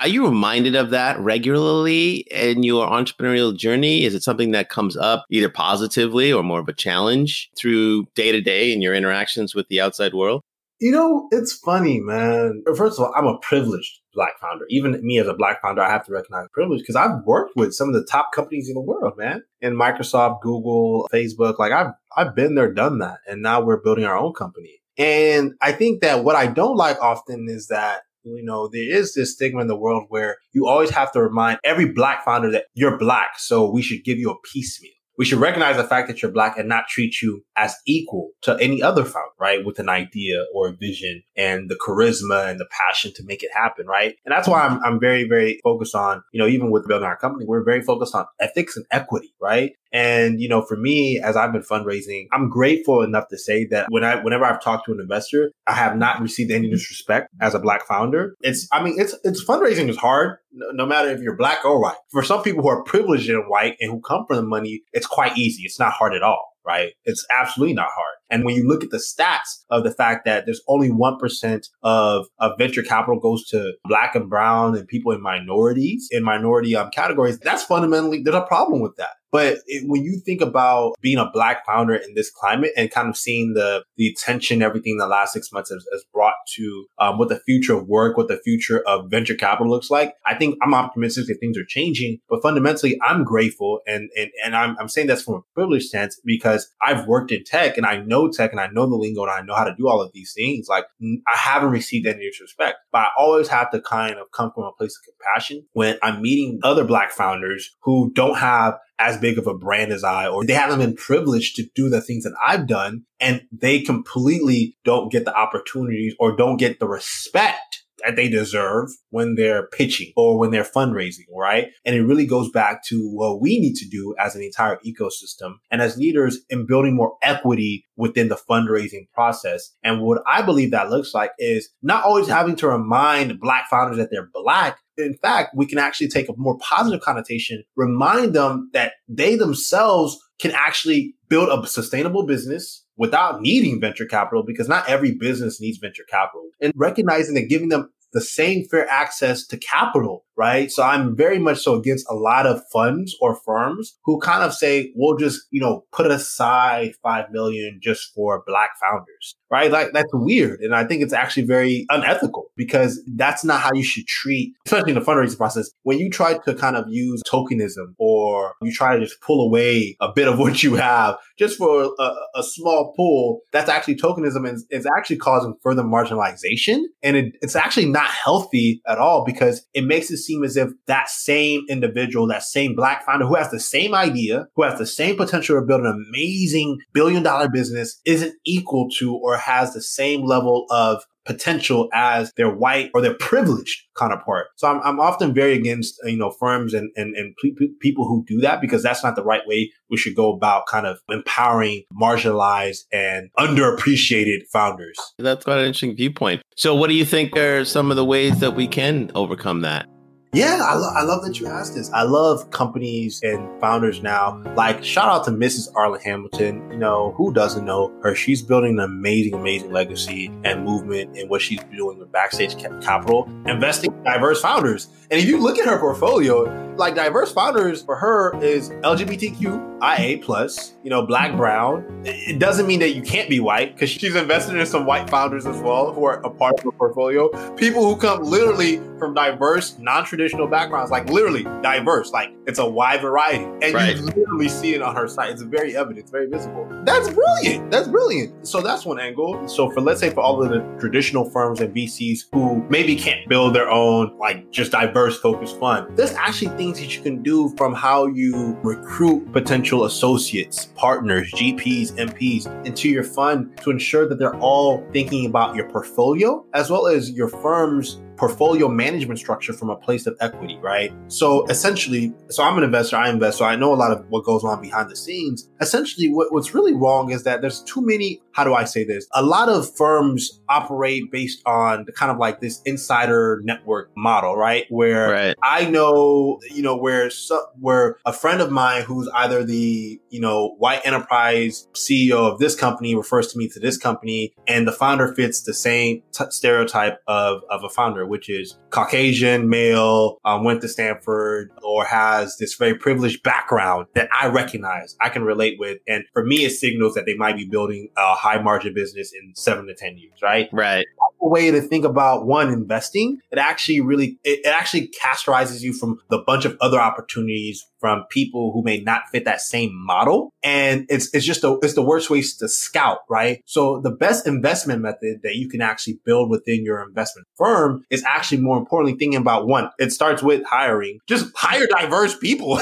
[0.00, 4.04] Are you reminded of that regularly in your entrepreneurial journey?
[4.04, 8.32] Is it something that comes up either positively or more of a challenge through day
[8.32, 10.42] to day in your interactions with the outside world?
[10.80, 12.62] You know, it's funny, man.
[12.76, 14.64] First of all, I'm a privileged black founder.
[14.68, 17.72] Even me as a black founder, I have to recognize privilege because I've worked with
[17.72, 19.42] some of the top companies in the world, man.
[19.60, 23.18] In Microsoft, Google, Facebook, like I've I've been there, done that.
[23.26, 24.80] And now we're building our own company.
[24.98, 29.14] And I think that what I don't like often is that you know, there is
[29.14, 32.66] this stigma in the world where you always have to remind every black founder that
[32.74, 33.38] you're black.
[33.38, 36.58] So we should give you a piecemeal we should recognize the fact that you're black
[36.58, 39.64] and not treat you as equal to any other founder, right?
[39.64, 43.50] With an idea or a vision and the charisma and the passion to make it
[43.54, 44.16] happen, right?
[44.24, 47.16] And that's why I'm, I'm very, very focused on, you know, even with building our
[47.16, 49.72] company, we're very focused on ethics and equity, right?
[49.94, 53.86] And, you know, for me, as I've been fundraising, I'm grateful enough to say that
[53.90, 57.54] when I, whenever I've talked to an investor, I have not received any disrespect as
[57.54, 58.34] a black founder.
[58.40, 61.94] It's, I mean, it's, it's fundraising is hard, no, matter if you're black or white.
[62.10, 65.06] For some people who are privileged and white and who come from the money, it's
[65.06, 65.62] quite easy.
[65.62, 66.92] It's not hard at all right?
[67.04, 68.16] It's absolutely not hard.
[68.30, 72.26] And when you look at the stats of the fact that there's only 1% of,
[72.38, 76.90] of venture capital goes to black and brown and people in minorities, in minority um,
[76.90, 79.10] categories, that's fundamentally, there's a problem with that.
[79.34, 83.08] But it, when you think about being a black founder in this climate and kind
[83.08, 87.18] of seeing the the attention, everything the last six months has, has brought to um,
[87.18, 90.56] what the future of work, what the future of venture capital looks like, I think
[90.62, 92.20] I'm optimistic that things are changing.
[92.28, 96.20] But fundamentally, I'm grateful, and and and I'm I'm saying that's from a privileged sense
[96.24, 99.30] because I've worked in tech and I know tech and I know the lingo and
[99.30, 100.66] I know how to do all of these things.
[100.68, 104.64] Like I haven't received any disrespect, but I always have to kind of come from
[104.64, 109.38] a place of compassion when I'm meeting other black founders who don't have as big
[109.38, 112.34] of a brand as I, or they haven't been privileged to do the things that
[112.44, 118.16] I've done and they completely don't get the opportunities or don't get the respect that
[118.16, 121.68] they deserve when they're pitching or when they're fundraising, right?
[121.84, 125.54] And it really goes back to what we need to do as an entire ecosystem
[125.70, 129.70] and as leaders in building more equity within the fundraising process.
[129.82, 133.98] And what I believe that looks like is not always having to remind black founders
[133.98, 138.70] that they're black, in fact, we can actually take a more positive connotation, remind them
[138.72, 144.88] that they themselves can actually build a sustainable business without needing venture capital because not
[144.88, 146.48] every business needs venture capital.
[146.60, 150.70] And recognizing that giving them the same fair access to capital, right?
[150.70, 154.52] So I'm very much so against a lot of funds or firms who kind of
[154.52, 159.70] say, we'll just, you know, put aside 5 million just for black founders, right?
[159.70, 160.60] Like that's weird.
[160.60, 164.92] And I think it's actually very unethical because that's not how you should treat, especially
[164.92, 165.70] in the fundraising process.
[165.82, 169.96] When you try to kind of use tokenism or you try to just pull away
[170.00, 174.48] a bit of what you have just for a, a small pool, that's actually tokenism
[174.48, 176.82] and it's actually causing further marginalization.
[177.02, 180.70] And it, it's actually not healthy at all because it makes it seem as if
[180.86, 184.86] that same individual, that same black founder who has the same idea, who has the
[184.86, 189.82] same potential to build an amazing billion dollar business isn't equal to or has the
[189.82, 194.46] same level of potential as their white or their privileged counterpart.
[194.56, 197.34] So I'm, I'm often very against, you know, firms and, and, and
[197.80, 200.86] people who do that because that's not the right way we should go about kind
[200.86, 204.98] of empowering marginalized and underappreciated founders.
[205.18, 206.42] That's quite an interesting viewpoint.
[206.56, 209.88] So what do you think are some of the ways that we can overcome that?
[210.34, 211.88] Yeah, I, lo- I love that you asked this.
[211.92, 214.42] I love companies and founders now.
[214.56, 215.72] Like, shout out to Mrs.
[215.74, 216.72] Arlan Hamilton.
[216.72, 218.16] You know, who doesn't know her?
[218.16, 223.30] She's building an amazing, amazing legacy and movement in what she's doing with Backstage Capital,
[223.46, 224.88] investing in diverse founders.
[225.08, 226.46] And if you look at her portfolio,
[226.76, 231.84] like diverse founders for her is LGBTQIA plus, you know, black, brown.
[232.04, 235.46] It doesn't mean that you can't be white because she's invested in some white founders
[235.46, 237.28] as well who are a part of her portfolio.
[237.54, 243.00] People who come literally from diverse, non-traditional backgrounds, like literally diverse, like It's a wide
[243.00, 243.44] variety.
[243.62, 243.96] And right.
[243.96, 245.30] you literally see it on her site.
[245.30, 246.68] It's very evident, it's very visible.
[246.84, 247.70] That's brilliant.
[247.70, 248.46] That's brilliant.
[248.46, 249.48] So that's one angle.
[249.48, 253.26] So for let's say for all of the traditional firms and VCs who maybe can't
[253.28, 257.54] build their own like just diverse focused fund, this actually things that you can do
[257.56, 264.18] from how you recruit potential associates, partners, GPs, MPs into your fund to ensure that
[264.18, 269.70] they're all thinking about your portfolio as well as your firm's portfolio management structure from
[269.70, 270.92] a place of equity, right?
[271.08, 274.24] So essentially, so I'm an investor, I invest, so I know a lot of what
[274.24, 275.48] goes on behind the scenes.
[275.60, 279.06] Essentially, what, what's really wrong is that there's too many, how do I say this?
[279.14, 284.36] A lot of firms operate based on the kind of like this insider network model,
[284.36, 284.66] right?
[284.68, 285.36] Where right.
[285.42, 290.20] I know, you know, where, so, where a friend of mine who's either the, you
[290.20, 294.72] know, white enterprise CEO of this company refers to me to this company and the
[294.72, 300.42] founder fits the same t- stereotype of, of a founder which is Caucasian, male, um,
[300.42, 305.60] went to Stanford, or has this very privileged background that I recognize, I can relate
[305.60, 305.78] with.
[305.86, 309.32] And for me, it signals that they might be building a high margin business in
[309.36, 310.48] seven to 10 years, right?
[310.52, 310.84] Right.
[311.22, 315.72] A way to think about one investing, it actually really, it, it actually castorizes you
[315.72, 320.32] from the bunch of other opportunities from people who may not fit that same model.
[320.42, 323.40] And it's, it's just a, it's the worst ways to scout, right?
[323.46, 328.02] So the best investment method that you can actually build within your investment firm is
[328.04, 330.98] actually more importantly thinking about one, it starts with hiring.
[331.08, 332.58] Just hire diverse people.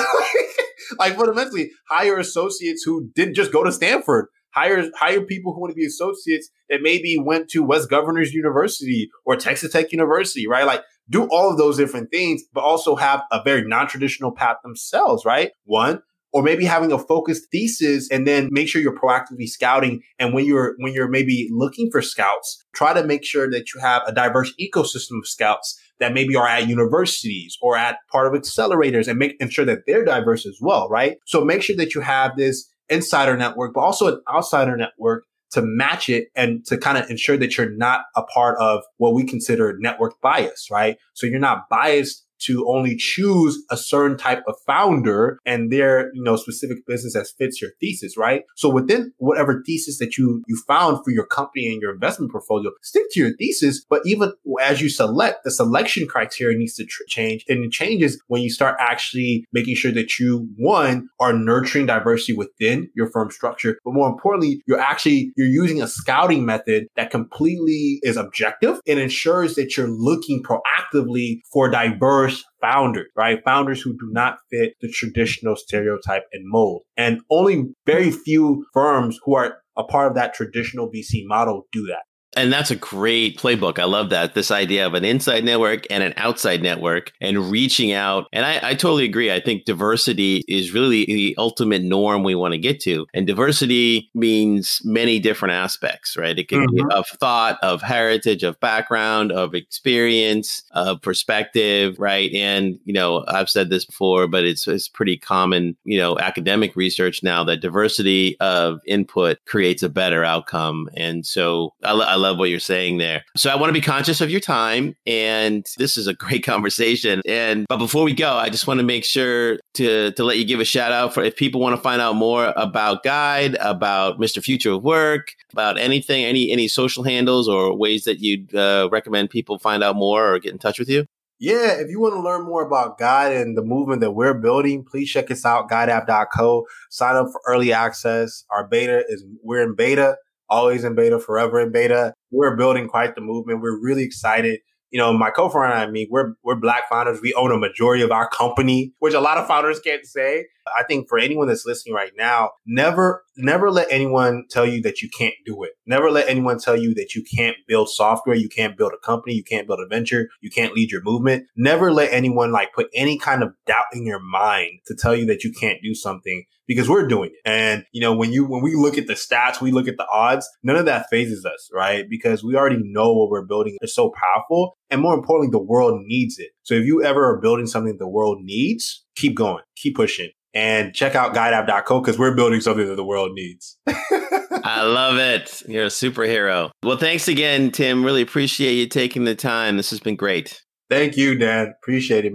[0.99, 4.27] like fundamentally, hire associates who didn't just go to Stanford.
[4.55, 9.09] Hire hire people who want to be associates that maybe went to West Governors University
[9.25, 10.67] or Texas Tech University, right?
[10.67, 15.25] Like do all of those different things, but also have a very non-traditional path themselves,
[15.25, 15.53] right?
[15.65, 16.03] One,
[16.33, 20.03] or maybe having a focused thesis and then make sure you're proactively scouting.
[20.19, 23.81] And when you're, when you're maybe looking for scouts, try to make sure that you
[23.81, 28.41] have a diverse ecosystem of scouts that maybe are at universities or at part of
[28.41, 31.19] accelerators and make ensure that they're diverse as well, right?
[31.27, 35.63] So make sure that you have this insider network, but also an outsider network to
[35.63, 39.23] match it and to kind of ensure that you're not a part of what we
[39.23, 40.97] consider network bias, right?
[41.13, 46.23] So you're not biased to only choose a certain type of founder and their, you
[46.23, 48.43] know, specific business that fits your thesis, right?
[48.57, 52.71] So within whatever thesis that you, you found for your company and your investment portfolio,
[52.83, 53.85] stick to your thesis.
[53.89, 58.21] But even as you select, the selection criteria needs to tr- change and it changes
[58.29, 63.31] when you start actually making sure that you, one, are nurturing diversity within your firm
[63.31, 63.79] structure.
[63.85, 68.99] But more importantly, you're actually, you're using a scouting method that completely is objective and
[68.99, 73.39] ensures that you're looking proactively for diverse founders, right?
[73.45, 76.83] Founders who do not fit the traditional stereotype and mold.
[76.97, 81.87] And only very few firms who are a part of that traditional VC model do
[81.87, 82.03] that.
[82.37, 83.79] And that's a great playbook.
[83.79, 84.35] I love that.
[84.35, 88.27] This idea of an inside network and an outside network and reaching out.
[88.33, 89.31] And I, I totally agree.
[89.31, 93.07] I think diversity is really the ultimate norm we want to get to.
[93.13, 96.39] And diversity means many different aspects, right?
[96.39, 96.89] It can mm-hmm.
[96.89, 102.33] be of thought, of heritage, of background, of experience, of perspective, right?
[102.33, 106.77] And, you know, I've said this before, but it's, it's pretty common, you know, academic
[106.77, 110.89] research now that diversity of input creates a better outcome.
[110.97, 113.25] And so I, I love what you're saying there.
[113.37, 114.97] So I want to be conscious of your time.
[115.07, 117.21] And this is a great conversation.
[117.27, 120.45] And but before we go, I just want to make sure to to let you
[120.45, 124.19] give a shout out for if people want to find out more about Guide, about
[124.19, 124.43] Mr.
[124.43, 129.31] Future of Work, about anything, any any social handles or ways that you'd uh, recommend
[129.31, 131.07] people find out more or get in touch with you.
[131.43, 134.85] Yeah, if you want to learn more about Guide and the movement that we're building,
[134.85, 136.67] please check us out, guideapp.co.
[136.89, 138.45] Sign up for early access.
[138.49, 140.19] Our beta is, we're in beta
[140.53, 142.13] always in beta, forever in beta.
[142.31, 143.63] We're building quite the movement.
[143.63, 144.61] We're really excited.
[144.91, 147.21] You know, my co-founder and I, me, we're we're black founders.
[147.23, 150.47] We own a majority of our company, which a lot of founders can't say.
[150.79, 155.03] I think for anyone that's listening right now, never never let anyone tell you that
[155.03, 155.73] you can't do it.
[155.87, 159.35] Never let anyone tell you that you can't build software, you can't build a company,
[159.35, 161.47] you can't build a venture, you can't lead your movement.
[161.57, 165.27] Never let anyone like put any kind of doubt in your mind to tell you
[165.27, 167.41] that you can't do something because we're doing it.
[167.45, 170.07] And, you know, when you, when we look at the stats, we look at the
[170.13, 172.09] odds, none of that fazes us, right?
[172.09, 174.77] Because we already know what we're building is so powerful.
[174.91, 176.51] And more importantly, the world needs it.
[176.63, 180.95] So if you ever are building something the world needs, keep going, keep pushing and
[180.95, 183.79] check out guideapp.co because we're building something that the world needs.
[183.87, 185.63] I love it.
[185.67, 186.71] You're a superhero.
[186.83, 188.05] Well, thanks again, Tim.
[188.05, 189.77] Really appreciate you taking the time.
[189.77, 190.63] This has been great.
[190.91, 191.73] Thank you, Dan.
[191.83, 192.35] Appreciate it.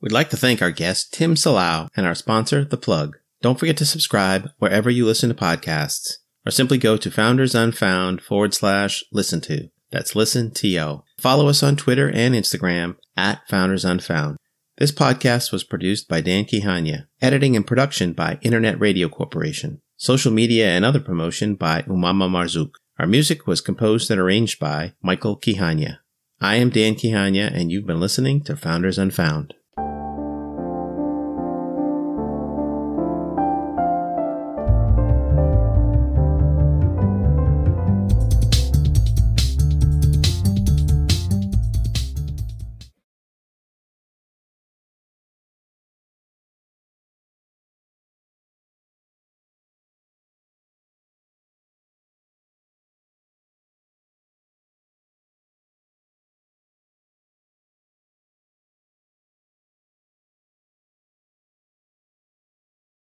[0.00, 3.16] We'd like to thank our guest, Tim Salau, and our sponsor, The Plug.
[3.42, 6.14] Don't forget to subscribe wherever you listen to podcasts,
[6.46, 9.68] or simply go to foundersunfound forward slash listen to.
[9.90, 11.02] That's listen to.
[11.20, 14.36] Follow us on Twitter and Instagram at Founders Unfound.
[14.78, 20.30] This podcast was produced by Dan Kihanya, editing and production by Internet Radio Corporation, social
[20.30, 22.74] media and other promotion by Umama Marzouk.
[22.96, 25.98] Our music was composed and arranged by Michael Kihanya.
[26.40, 29.54] I am Dan Kihanya, and you've been listening to Founders Unfound.